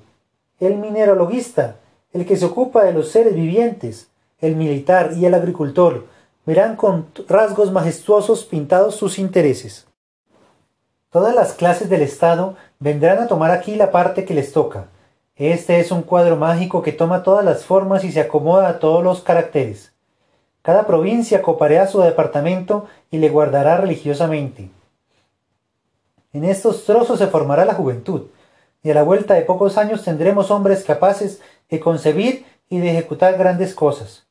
el 0.59 0.75
mineralogista, 0.77 1.77
el 2.13 2.25
que 2.25 2.37
se 2.37 2.45
ocupa 2.45 2.83
de 2.83 2.93
los 2.93 3.09
seres 3.09 3.35
vivientes, 3.35 4.09
el 4.39 4.55
militar 4.55 5.11
y 5.15 5.25
el 5.25 5.33
agricultor, 5.33 6.05
verán 6.45 6.75
con 6.75 7.07
rasgos 7.27 7.71
majestuosos 7.71 8.45
pintados 8.45 8.95
sus 8.95 9.17
intereses. 9.17 9.87
Todas 11.09 11.33
las 11.33 11.53
clases 11.53 11.89
del 11.89 12.01
Estado 12.01 12.55
vendrán 12.79 13.19
a 13.19 13.27
tomar 13.27 13.51
aquí 13.51 13.75
la 13.75 13.91
parte 13.91 14.25
que 14.25 14.33
les 14.33 14.51
toca. 14.51 14.87
Este 15.35 15.79
es 15.79 15.91
un 15.91 16.03
cuadro 16.03 16.35
mágico 16.35 16.81
que 16.81 16.91
toma 16.91 17.23
todas 17.23 17.43
las 17.43 17.65
formas 17.65 18.03
y 18.03 18.11
se 18.11 18.21
acomoda 18.21 18.67
a 18.67 18.79
todos 18.79 19.03
los 19.03 19.21
caracteres. 19.21 19.94
Cada 20.65 20.87
provincia 20.87 21.43
copará 21.43 21.85
su 21.85 22.01
departamento 22.01 22.87
y 23.11 23.19
le 23.19 23.29
guardará 23.29 23.77
religiosamente. 23.77 24.71
En 26.33 26.43
estos 26.43 26.85
trozos 26.85 27.19
se 27.19 27.27
formará 27.27 27.65
la 27.65 27.75
juventud, 27.75 28.29
y 28.81 28.89
a 28.89 28.95
la 28.95 29.03
vuelta 29.03 29.35
de 29.35 29.43
pocos 29.43 29.77
años 29.77 30.03
tendremos 30.03 30.49
hombres 30.49 30.83
capaces 30.83 31.39
de 31.69 31.79
concebir 31.79 32.47
y 32.67 32.79
de 32.79 32.89
ejecutar 32.89 33.37
grandes 33.37 33.75
cosas. 33.75 34.25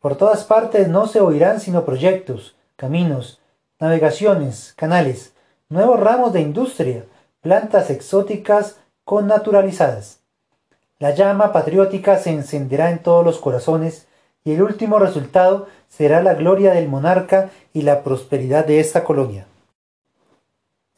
Por 0.00 0.16
todas 0.16 0.42
partes 0.42 0.88
no 0.88 1.06
se 1.06 1.20
oirán 1.20 1.60
sino 1.60 1.84
proyectos, 1.84 2.56
caminos, 2.74 3.40
navegaciones, 3.78 4.74
canales, 4.76 5.32
nuevos 5.68 6.00
ramos 6.00 6.32
de 6.32 6.40
industria, 6.40 7.04
plantas 7.40 7.88
exóticas 7.88 8.80
con 9.04 9.28
naturalizadas. 9.28 10.18
La 10.98 11.12
llama 11.12 11.52
patriótica 11.52 12.18
se 12.18 12.30
encenderá 12.30 12.90
en 12.90 13.00
todos 13.00 13.24
los 13.24 13.38
corazones 13.38 14.08
y 14.44 14.52
el 14.52 14.62
último 14.62 14.98
resultado 14.98 15.66
será 15.88 16.22
la 16.22 16.34
gloria 16.34 16.72
del 16.72 16.88
monarca 16.88 17.50
y 17.72 17.82
la 17.82 18.02
prosperidad 18.02 18.66
de 18.66 18.80
esta 18.80 19.04
colonia. 19.04 19.46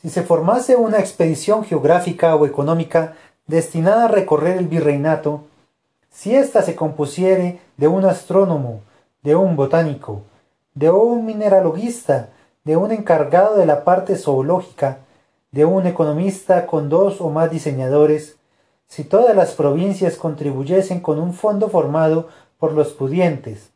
Si 0.00 0.10
se 0.10 0.22
formase 0.22 0.76
una 0.76 0.98
expedición 0.98 1.64
geográfica 1.64 2.36
o 2.36 2.46
económica 2.46 3.14
destinada 3.46 4.04
a 4.04 4.08
recorrer 4.08 4.58
el 4.58 4.68
virreinato, 4.68 5.44
si 6.10 6.34
ésta 6.34 6.62
se 6.62 6.76
compusiere 6.76 7.60
de 7.76 7.88
un 7.88 8.04
astrónomo, 8.04 8.80
de 9.22 9.34
un 9.34 9.56
botánico, 9.56 10.22
de 10.74 10.90
un 10.90 11.26
mineralogista, 11.26 12.28
de 12.64 12.76
un 12.76 12.92
encargado 12.92 13.56
de 13.56 13.66
la 13.66 13.84
parte 13.84 14.16
zoológica, 14.16 14.98
de 15.50 15.64
un 15.64 15.86
economista 15.86 16.66
con 16.66 16.88
dos 16.88 17.20
o 17.20 17.30
más 17.30 17.50
diseñadores, 17.50 18.36
si 18.86 19.04
todas 19.04 19.34
las 19.34 19.52
provincias 19.52 20.16
contribuyesen 20.16 21.00
con 21.00 21.18
un 21.18 21.32
fondo 21.32 21.68
formado 21.68 22.28
por 22.58 22.72
los 22.72 22.92
pudientes 22.92 23.70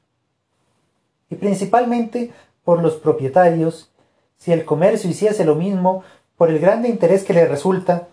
y 1.30 1.36
principalmente 1.36 2.30
por 2.64 2.82
los 2.82 2.94
propietarios, 2.94 3.90
si 4.36 4.52
el 4.52 4.64
comercio 4.64 5.10
hiciese 5.10 5.44
lo 5.44 5.54
mismo 5.54 6.04
por 6.36 6.50
el 6.50 6.58
grande 6.58 6.88
interés 6.88 7.24
que 7.24 7.34
le 7.34 7.46
resulta, 7.46 8.08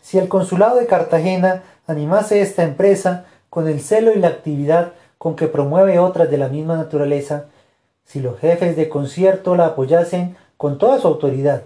si 0.00 0.18
el 0.18 0.28
consulado 0.28 0.76
de 0.76 0.86
Cartagena 0.86 1.62
animase 1.86 2.40
esta 2.40 2.64
empresa 2.64 3.26
con 3.50 3.68
el 3.68 3.80
celo 3.80 4.12
y 4.12 4.18
la 4.18 4.28
actividad 4.28 4.92
con 5.18 5.36
que 5.36 5.46
promueve 5.46 5.98
otras 5.98 6.30
de 6.30 6.38
la 6.38 6.48
misma 6.48 6.76
naturaleza, 6.76 7.46
si 8.04 8.20
los 8.20 8.38
jefes 8.40 8.76
de 8.76 8.88
concierto 8.88 9.54
la 9.54 9.66
apoyasen 9.66 10.36
con 10.56 10.78
toda 10.78 10.98
su 10.98 11.06
autoridad, 11.06 11.62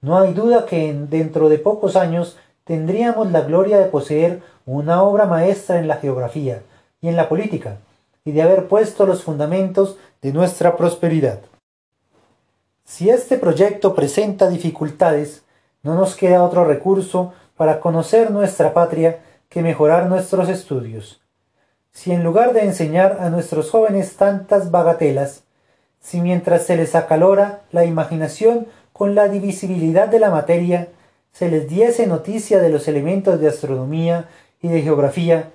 no 0.00 0.18
hay 0.18 0.32
duda 0.32 0.66
que 0.66 0.92
dentro 0.94 1.48
de 1.48 1.58
pocos 1.58 1.94
años 1.94 2.36
tendríamos 2.64 3.30
la 3.30 3.42
gloria 3.42 3.78
de 3.78 3.86
poseer 3.86 4.42
una 4.64 5.02
obra 5.02 5.26
maestra 5.26 5.78
en 5.78 5.88
la 5.88 5.96
geografía, 5.96 6.62
y 7.00 7.08
en 7.08 7.16
la 7.16 7.28
política, 7.28 7.78
y 8.24 8.32
de 8.32 8.42
haber 8.42 8.68
puesto 8.68 9.06
los 9.06 9.22
fundamentos 9.22 9.96
de 10.22 10.32
nuestra 10.32 10.76
prosperidad. 10.76 11.40
Si 12.84 13.08
este 13.08 13.38
proyecto 13.38 13.94
presenta 13.94 14.48
dificultades, 14.48 15.42
no 15.82 15.94
nos 15.94 16.16
queda 16.16 16.42
otro 16.42 16.64
recurso 16.64 17.32
para 17.56 17.80
conocer 17.80 18.30
nuestra 18.30 18.74
patria 18.74 19.20
que 19.48 19.62
mejorar 19.62 20.06
nuestros 20.06 20.48
estudios. 20.48 21.20
Si 21.92 22.12
en 22.12 22.22
lugar 22.22 22.52
de 22.52 22.64
enseñar 22.64 23.18
a 23.20 23.30
nuestros 23.30 23.70
jóvenes 23.70 24.16
tantas 24.16 24.70
bagatelas, 24.70 25.44
si 26.00 26.20
mientras 26.20 26.64
se 26.64 26.76
les 26.76 26.94
acalora 26.94 27.62
la 27.72 27.84
imaginación 27.84 28.66
con 28.92 29.14
la 29.14 29.28
divisibilidad 29.28 30.08
de 30.08 30.18
la 30.18 30.30
materia, 30.30 30.88
se 31.32 31.48
les 31.48 31.68
diese 31.68 32.06
noticia 32.06 32.60
de 32.60 32.70
los 32.70 32.88
elementos 32.88 33.40
de 33.40 33.48
astronomía 33.48 34.28
y 34.62 34.68
de 34.68 34.82
geografía, 34.82 35.50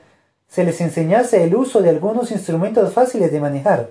se 0.56 0.64
les 0.64 0.80
enseñase 0.80 1.43
el 1.43 1.53
uso 1.53 1.82
de 1.82 1.89
algunos 1.89 2.32
instrumentos 2.32 2.93
fáciles 2.93 3.30
de 3.30 3.41
manejar, 3.41 3.89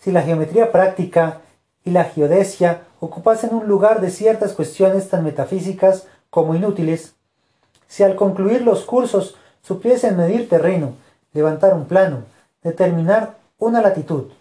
si 0.00 0.10
la 0.10 0.22
geometría 0.22 0.72
práctica 0.72 1.42
y 1.84 1.90
la 1.90 2.02
geodesia 2.02 2.80
ocupasen 2.98 3.54
un 3.54 3.68
lugar 3.68 4.00
de 4.00 4.10
ciertas 4.10 4.52
cuestiones 4.52 5.08
tan 5.08 5.22
metafísicas 5.22 6.08
como 6.28 6.56
inútiles, 6.56 7.14
si 7.86 8.02
al 8.02 8.16
concluir 8.16 8.62
los 8.62 8.82
cursos 8.82 9.36
supiesen 9.62 10.16
medir 10.16 10.48
terreno, 10.48 10.94
levantar 11.32 11.74
un 11.74 11.84
plano, 11.84 12.24
determinar 12.64 13.36
una 13.56 13.80
latitud, 13.80 14.32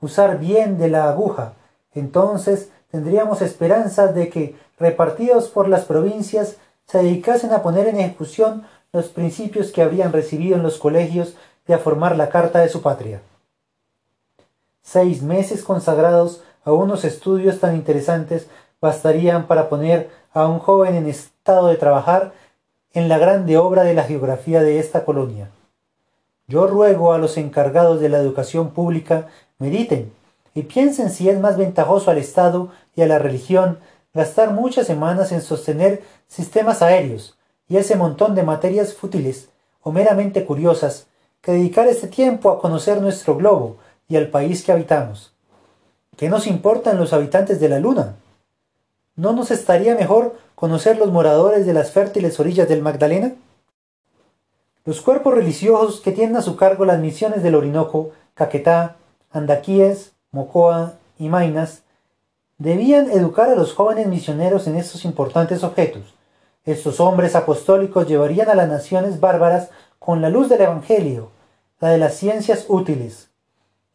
usar 0.00 0.38
bien 0.38 0.78
de 0.78 0.88
la 0.88 1.08
aguja, 1.08 1.54
entonces 1.96 2.68
tendríamos 2.92 3.42
esperanzas 3.42 4.14
de 4.14 4.28
que, 4.28 4.54
repartidos 4.78 5.48
por 5.48 5.68
las 5.68 5.84
provincias, 5.84 6.58
se 6.86 6.98
dedicasen 6.98 7.52
a 7.52 7.60
poner 7.60 7.88
en 7.88 7.98
ejecución 7.98 8.62
los 8.92 9.08
principios 9.08 9.72
que 9.72 9.80
habrían 9.80 10.12
recibido 10.12 10.54
en 10.56 10.62
los 10.62 10.76
colegios 10.76 11.34
de 11.66 11.72
a 11.72 11.78
formar 11.78 12.14
la 12.14 12.28
Carta 12.28 12.58
de 12.58 12.68
su 12.68 12.82
patria. 12.82 13.22
Seis 14.82 15.22
meses 15.22 15.64
consagrados 15.64 16.42
a 16.62 16.72
unos 16.72 17.04
estudios 17.04 17.58
tan 17.58 17.74
interesantes 17.74 18.48
bastarían 18.82 19.46
para 19.46 19.70
poner 19.70 20.10
a 20.34 20.46
un 20.46 20.58
joven 20.58 20.94
en 20.94 21.06
estado 21.06 21.68
de 21.68 21.76
trabajar 21.76 22.34
en 22.92 23.08
la 23.08 23.16
grande 23.16 23.56
obra 23.56 23.84
de 23.84 23.94
la 23.94 24.04
geografía 24.04 24.62
de 24.62 24.78
esta 24.78 25.06
colonia. 25.06 25.48
Yo 26.46 26.66
ruego 26.66 27.14
a 27.14 27.18
los 27.18 27.38
encargados 27.38 27.98
de 27.98 28.10
la 28.10 28.18
educación 28.18 28.72
pública 28.72 29.28
mediten 29.58 30.12
y 30.52 30.64
piensen 30.64 31.08
si 31.08 31.30
es 31.30 31.40
más 31.40 31.56
ventajoso 31.56 32.10
al 32.10 32.18
Estado 32.18 32.68
y 32.94 33.00
a 33.00 33.06
la 33.06 33.18
religión 33.18 33.78
gastar 34.12 34.50
muchas 34.50 34.86
semanas 34.86 35.32
en 35.32 35.40
sostener 35.40 36.02
sistemas 36.28 36.82
aéreos 36.82 37.38
y 37.72 37.78
ese 37.78 37.96
montón 37.96 38.34
de 38.34 38.42
materias 38.42 38.92
fútiles 38.92 39.48
o 39.82 39.92
meramente 39.92 40.44
curiosas 40.44 41.06
que 41.40 41.52
dedicar 41.52 41.88
este 41.88 42.06
tiempo 42.06 42.50
a 42.50 42.60
conocer 42.60 43.00
nuestro 43.00 43.34
globo 43.34 43.78
y 44.08 44.16
al 44.16 44.28
país 44.28 44.62
que 44.62 44.72
habitamos. 44.72 45.32
¿Qué 46.18 46.28
nos 46.28 46.46
importan 46.46 46.98
los 46.98 47.14
habitantes 47.14 47.60
de 47.60 47.70
la 47.70 47.80
Luna? 47.80 48.16
¿No 49.16 49.32
nos 49.32 49.50
estaría 49.50 49.94
mejor 49.94 50.36
conocer 50.54 50.98
los 50.98 51.10
moradores 51.10 51.64
de 51.64 51.72
las 51.72 51.92
fértiles 51.92 52.38
orillas 52.38 52.68
del 52.68 52.82
Magdalena? 52.82 53.32
Los 54.84 55.00
cuerpos 55.00 55.32
religiosos 55.32 56.02
que 56.02 56.12
tienen 56.12 56.36
a 56.36 56.42
su 56.42 56.56
cargo 56.56 56.84
las 56.84 57.00
misiones 57.00 57.42
del 57.42 57.54
Orinoco, 57.54 58.10
Caquetá, 58.34 58.96
Andaquíes, 59.30 60.12
Mocoa 60.30 60.96
y 61.18 61.30
Mainas 61.30 61.84
debían 62.58 63.10
educar 63.10 63.48
a 63.48 63.54
los 63.54 63.72
jóvenes 63.72 64.08
misioneros 64.08 64.66
en 64.66 64.76
estos 64.76 65.06
importantes 65.06 65.64
objetos. 65.64 66.02
Estos 66.64 67.00
hombres 67.00 67.34
apostólicos 67.34 68.06
llevarían 68.06 68.48
a 68.48 68.54
las 68.54 68.68
naciones 68.68 69.18
bárbaras 69.18 69.70
con 69.98 70.22
la 70.22 70.30
luz 70.30 70.48
del 70.48 70.60
Evangelio, 70.60 71.30
la 71.80 71.88
de 71.88 71.98
las 71.98 72.14
ciencias 72.14 72.66
útiles. 72.68 73.30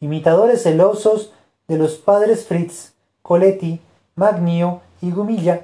Imitadores 0.02 0.64
celosos 0.64 1.32
de 1.70 1.78
los 1.78 1.96
padres 1.96 2.46
Fritz, 2.46 2.92
Coletti, 3.22 3.80
Magnio 4.16 4.82
y 5.02 5.12
Gumilla, 5.12 5.62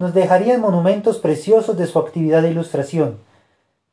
nos 0.00 0.14
dejarían 0.14 0.60
monumentos 0.60 1.18
preciosos 1.18 1.76
de 1.76 1.86
su 1.86 2.00
actividad 2.00 2.42
de 2.42 2.50
ilustración, 2.50 3.18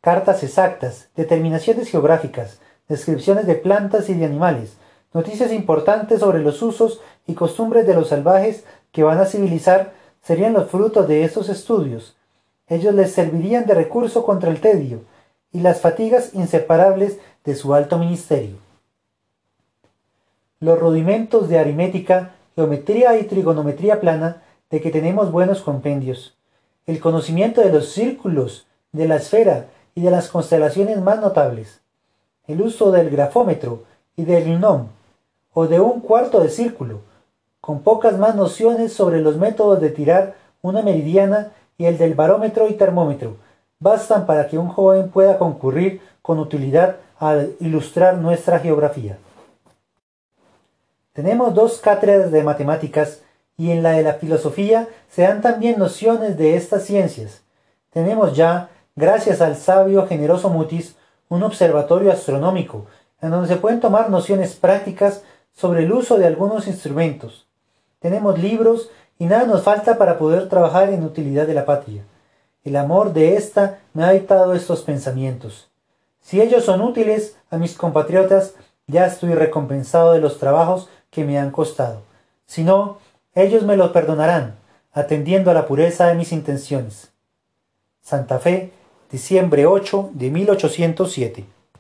cartas 0.02 0.44
exactas, 0.44 1.10
determinaciones 1.16 1.88
geográficas, 1.88 2.58
descripciones 2.90 3.46
de 3.46 3.56
plantas 3.56 4.10
y 4.10 4.16
de 4.16 4.26
animales, 4.26 4.74
noticias 5.14 5.52
importantes 5.52 6.22
sobre 6.22 6.40
los 6.40 6.64
usos 6.64 7.00
y 7.28 7.36
costumbres 7.36 7.86
de 7.86 7.94
los 7.94 8.10
salvajes 8.10 8.64
que 8.92 9.04
van 9.04 9.20
a 9.20 9.26
civilizar 9.26 9.94
serían 10.24 10.54
los 10.54 10.72
frutos 10.72 11.08
de 11.08 11.24
estos 11.24 11.48
estudios. 11.50 12.16
Ellos 12.74 12.96
les 12.96 13.12
servirían 13.12 13.68
de 13.68 13.76
recurso 13.76 14.26
contra 14.26 14.50
el 14.50 14.60
tedio 14.60 15.02
y 15.52 15.60
las 15.60 15.80
fatigas 15.80 16.34
inseparables 16.34 17.20
de 17.46 17.54
su 17.54 17.76
alto 17.76 18.00
ministerio. 18.00 18.56
Los 20.60 20.80
rudimentos 20.80 21.50
de 21.50 21.60
aritmética, 21.60 22.34
geometría 22.56 23.20
y 23.20 23.26
trigonometría 23.26 24.02
plana 24.02 24.42
de 24.72 24.82
que 24.82 24.90
tenemos 24.90 25.32
buenos 25.32 25.62
compendios. 25.62 26.36
El 26.88 27.00
conocimiento 27.00 27.62
de 27.62 27.72
los 27.72 27.92
círculos, 27.92 28.66
de 28.92 29.08
la 29.08 29.18
esfera 29.18 29.68
y 29.94 30.02
de 30.02 30.10
las 30.10 30.30
constelaciones 30.30 31.00
más 31.00 31.22
notables. 31.22 31.80
El 32.48 32.60
uso 32.60 32.92
del 32.92 33.12
grafómetro 33.12 33.84
y 34.16 34.24
del 34.24 34.46
gnom, 34.46 34.88
o 35.54 35.68
de 35.68 35.80
un 35.80 36.00
cuarto 36.00 36.40
de 36.40 36.50
círculo, 36.50 37.02
con 37.62 37.84
pocas 37.84 38.18
más 38.18 38.36
nociones 38.36 38.94
sobre 38.94 39.22
los 39.22 39.38
métodos 39.38 39.80
de 39.80 39.92
tirar 39.92 40.38
una 40.64 40.82
meridiana 40.82 41.52
y 41.78 41.86
el 41.86 41.98
del 41.98 42.14
barómetro 42.14 42.68
y 42.68 42.74
termómetro, 42.74 43.38
bastan 43.80 44.26
para 44.26 44.48
que 44.48 44.58
un 44.58 44.70
joven 44.70 45.10
pueda 45.10 45.38
concurrir 45.38 46.02
con 46.22 46.40
utilidad 46.40 46.98
a 47.20 47.44
ilustrar 47.60 48.18
nuestra 48.18 48.60
geografía. 48.60 49.18
Tenemos 51.14 51.54
dos 51.54 51.80
cátedras 51.80 52.32
de 52.32 52.44
matemáticas 52.44 53.22
y 53.58 53.72
en 53.72 53.84
la 53.84 53.92
de 53.92 54.04
la 54.04 54.14
filosofía 54.14 54.88
se 55.10 55.24
dan 55.24 55.42
también 55.42 55.78
nociones 55.78 56.38
de 56.38 56.56
estas 56.56 56.84
ciencias. 56.84 57.44
Tenemos 57.92 58.36
ya, 58.36 58.70
gracias 58.96 59.42
al 59.42 59.56
sabio 59.56 60.08
generoso 60.08 60.50
Mutis, 60.50 60.96
un 61.30 61.44
observatorio 61.44 62.12
astronómico, 62.12 62.88
en 63.22 63.32
donde 63.32 63.48
se 63.48 63.58
pueden 63.58 63.80
tomar 63.80 64.10
nociones 64.10 64.56
prácticas 64.56 65.24
sobre 65.54 65.84
el 65.84 65.92
uso 65.94 66.18
de 66.18 66.26
algunos 66.26 66.68
instrumentos. 66.68 67.48
Tenemos 68.00 68.40
libros 68.40 68.90
y 69.20 69.26
nada 69.26 69.46
nos 69.46 69.64
falta 69.64 69.98
para 69.98 70.18
poder 70.18 70.50
trabajar 70.50 70.90
en 70.90 71.04
utilidad 71.04 71.48
de 71.48 71.54
la 71.54 71.66
patria. 71.66 72.04
El 72.64 72.76
amor 72.76 73.14
de 73.14 73.36
ésta 73.36 73.80
me 73.94 74.04
ha 74.04 74.12
dictado 74.12 74.54
estos 74.54 74.82
pensamientos. 74.82 75.70
Si 76.22 76.42
ellos 76.42 76.64
son 76.64 76.82
útiles 76.82 77.36
a 77.50 77.58
mis 77.58 77.76
compatriotas, 77.76 78.56
ya 78.88 79.06
estoy 79.06 79.34
recompensado 79.34 80.14
de 80.14 80.22
los 80.22 80.40
trabajos 80.40 80.90
que 81.10 81.26
me 81.26 81.38
han 81.38 81.52
costado. 81.52 82.02
Si 82.46 82.64
no, 82.64 82.98
ellos 83.36 83.64
me 83.64 83.78
lo 83.78 83.92
perdonarán, 83.92 84.56
atendiendo 84.94 85.52
a 85.52 85.54
la 85.54 85.66
pureza 85.66 86.08
de 86.08 86.16
mis 86.16 86.32
intenciones. 86.32 87.12
Santa 88.02 88.40
Fe, 88.40 88.72
diciembre 89.12 89.66
8 89.66 90.12
de 90.14 90.30
1807. 90.30 91.46